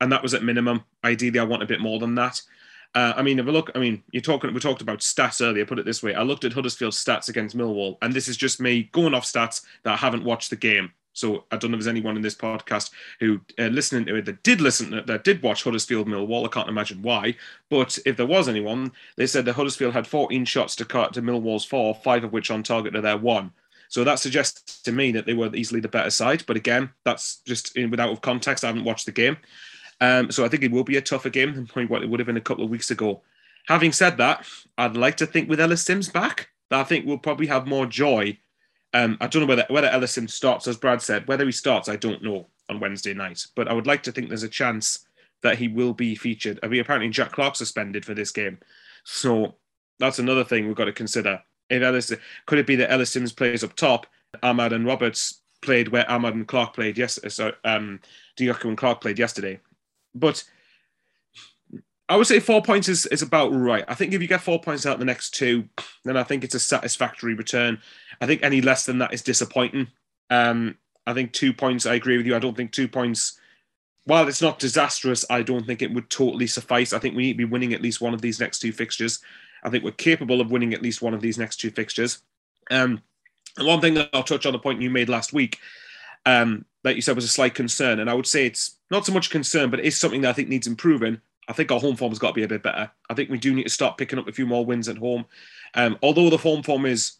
[0.00, 0.84] and that was at minimum.
[1.04, 2.42] Ideally, I want a bit more than that.
[2.96, 4.52] Uh, I mean, if I look, I mean, you're talking.
[4.54, 5.66] We talked about stats earlier.
[5.66, 8.58] Put it this way: I looked at Huddersfield's stats against Millwall, and this is just
[8.58, 10.92] me going off stats that I haven't watched the game.
[11.12, 12.90] So I don't know if there's anyone in this podcast
[13.20, 16.46] who uh, listening to it that did listen that did watch Huddersfield Millwall.
[16.46, 17.36] I can't imagine why,
[17.68, 21.22] but if there was anyone, they said that Huddersfield had 14 shots to cut to
[21.22, 23.52] Millwall's four, five of which on target to their one.
[23.88, 26.44] So that suggests to me that they were easily the better side.
[26.46, 28.64] But again, that's just in, without of context.
[28.64, 29.36] I haven't watched the game.
[30.00, 32.20] Um, so I think it will be a tougher game than probably what it would
[32.20, 33.22] have been a couple of weeks ago.
[33.68, 34.46] Having said that,
[34.78, 37.86] I'd like to think with Ellis Simms back, that I think we'll probably have more
[37.86, 38.38] joy.
[38.92, 41.26] Um, I don't know whether whether Ellis Simms starts, as Brad said.
[41.26, 43.46] Whether he starts, I don't know on Wednesday night.
[43.54, 45.06] But I would like to think there's a chance
[45.42, 46.58] that he will be featured.
[46.62, 48.58] I mean, apparently Jack Clarke suspended for this game,
[49.04, 49.54] so
[49.98, 51.42] that's another thing we've got to consider.
[51.68, 52.12] If Ellis
[52.46, 54.06] could it be that Ellis Simms plays up top,
[54.42, 57.28] Amad and Roberts played where Amad and Clarke played yesterday.
[57.28, 58.00] So um,
[58.38, 59.60] Diallo and Clarke played yesterday.
[60.18, 60.44] But
[62.08, 63.84] I would say four points is, is about right.
[63.88, 65.68] I think if you get four points out the next two,
[66.04, 67.80] then I think it's a satisfactory return.
[68.20, 69.88] I think any less than that is disappointing.
[70.30, 72.36] Um, I think two points, I agree with you.
[72.36, 73.38] I don't think two points,
[74.04, 76.92] while it's not disastrous, I don't think it would totally suffice.
[76.92, 79.20] I think we need to be winning at least one of these next two fixtures.
[79.64, 82.18] I think we're capable of winning at least one of these next two fixtures.
[82.70, 83.02] Um,
[83.58, 85.58] one thing that I'll touch on the point you made last week
[86.24, 87.98] um, that you said was a slight concern.
[87.98, 90.32] And I would say it's not so much concern, but it is something that I
[90.32, 91.20] think needs improving.
[91.48, 92.90] I think our home form's got to be a bit better.
[93.08, 95.26] I think we do need to start picking up a few more wins at home.
[95.74, 97.18] Um, although the home form is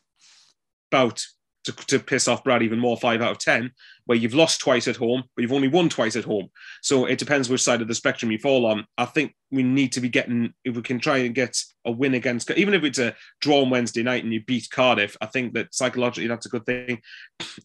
[0.90, 1.24] about
[1.64, 3.72] to, to, piss off Brad even more, five out of 10,
[4.04, 6.48] where you've lost twice at home, but you've only won twice at home.
[6.80, 8.86] So it depends which side of the spectrum you fall on.
[8.96, 12.14] I think we need to be getting, if we can try and get a win
[12.14, 15.54] against, even if it's a draw on Wednesday night and you beat Cardiff, I think
[15.54, 17.00] that psychologically that's a good thing.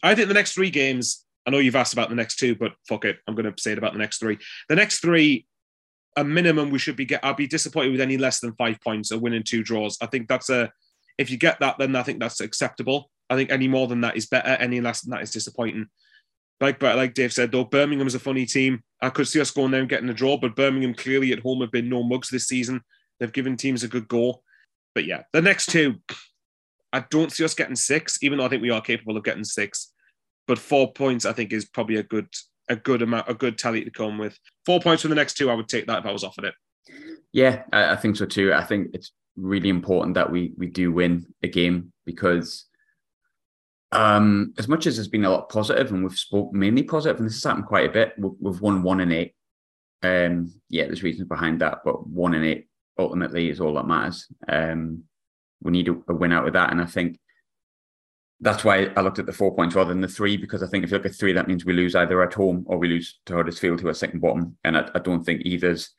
[0.03, 2.73] I think the next three games, I know you've asked about the next two, but
[2.87, 3.17] fuck it.
[3.27, 4.37] I'm going to say it about the next three.
[4.69, 5.47] The next three,
[6.15, 7.23] a minimum, we should be get.
[7.25, 9.97] I'd be disappointed with any less than five points, a winning two draws.
[10.01, 10.71] I think that's a.
[11.17, 13.09] If you get that, then I think that's acceptable.
[13.29, 14.49] I think any more than that is better.
[14.49, 15.87] Any less than that is disappointing.
[16.59, 18.83] Like, but like Dave said, though, Birmingham's a funny team.
[19.01, 21.61] I could see us going there and getting a draw, but Birmingham clearly at home
[21.61, 22.81] have been no mugs this season.
[23.19, 24.43] They've given teams a good go.
[24.93, 25.95] But yeah, the next two,
[26.93, 29.43] I don't see us getting six, even though I think we are capable of getting
[29.43, 29.90] six
[30.51, 32.27] but four points I think is probably a good
[32.67, 34.37] a good amount a good tally to come with.
[34.65, 36.53] Four points from the next two, I would take that if I was offered it.
[37.31, 38.51] Yeah, I, I think so too.
[38.53, 42.65] I think it's really important that we we do win a game because
[43.93, 47.27] um, as much as there's been a lot positive and we've spoke mainly positive, and
[47.27, 49.33] this has happened quite a bit, we've, we've won one and eight.
[50.03, 52.67] Um, yeah, there's reasons behind that, but one in eight
[52.99, 54.27] ultimately is all that matters.
[54.49, 55.05] Um,
[55.63, 57.19] we need a win out of that, and I think
[58.41, 60.83] that's why I looked at the four points rather than the three, because I think
[60.83, 63.19] if you look at three, that means we lose either at home or we lose
[63.27, 64.57] to Huddersfield, who are second bottom.
[64.63, 65.91] And I, I don't think either's,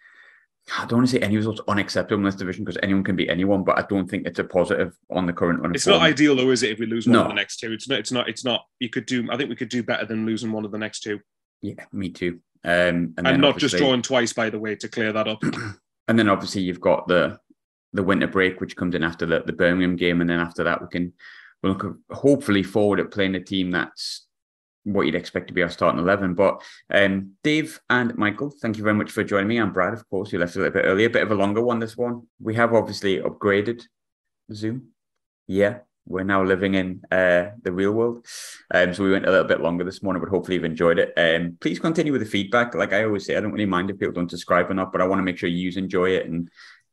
[0.76, 3.30] I don't want to say any result's unacceptable in this division because anyone can beat
[3.30, 5.72] anyone, but I don't think it's a positive on the current run.
[5.72, 6.72] It's not ideal though, is it?
[6.72, 7.22] If we lose one No.
[7.22, 8.00] of the next two, it's not.
[8.00, 8.28] It's not.
[8.28, 8.64] It's not.
[8.80, 9.28] You could do.
[9.30, 11.20] I think we could do better than losing one of the next two,
[11.60, 12.40] Yeah, me too.
[12.64, 14.32] Um, and, and, not just drawing twice.
[14.32, 15.42] By the way, to clear that up.
[16.08, 17.38] And then obviously you've got the
[17.92, 20.82] the winter break, which comes in after the, the Birmingham game, and then after that
[20.82, 21.12] we can
[21.62, 24.26] we'll look hopefully forward at playing a team that's
[24.84, 26.34] what you'd expect to be our starting eleven.
[26.34, 26.60] But
[26.92, 29.58] um, Dave and Michael, thank you very much for joining me.
[29.58, 31.62] And Brad, of course, you left a little bit earlier, a bit of a longer
[31.62, 31.78] one.
[31.78, 33.84] This one we have obviously upgraded
[34.52, 34.88] Zoom.
[35.46, 38.26] Yeah, we're now living in uh, the real world.
[38.74, 41.12] Um, so we went a little bit longer this morning, but hopefully you've enjoyed it.
[41.16, 42.74] Um, please continue with the feedback.
[42.74, 45.00] Like I always say, I don't really mind if people don't subscribe or not, but
[45.00, 46.26] I want to make sure you enjoy it.
[46.26, 46.48] And,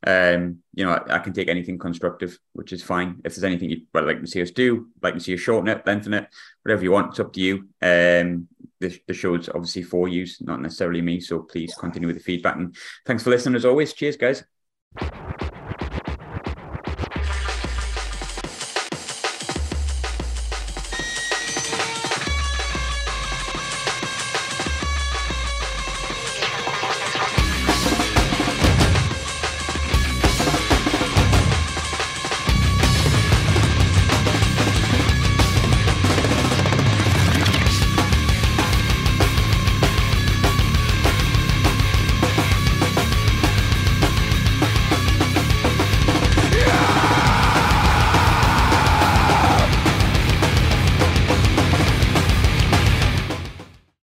[0.06, 3.20] um, you know, I, I can take anything constructive, which is fine.
[3.24, 5.86] If there's anything you'd like to see us do, like to see us shorten it,
[5.86, 6.28] lengthen it,
[6.62, 7.68] whatever you want, it's up to you.
[7.82, 8.48] Um,
[8.80, 11.20] the, the show's obviously for you, not necessarily me.
[11.20, 12.56] So please continue with the feedback.
[12.56, 12.74] And
[13.06, 13.92] thanks for listening as always.
[13.92, 14.42] Cheers, guys.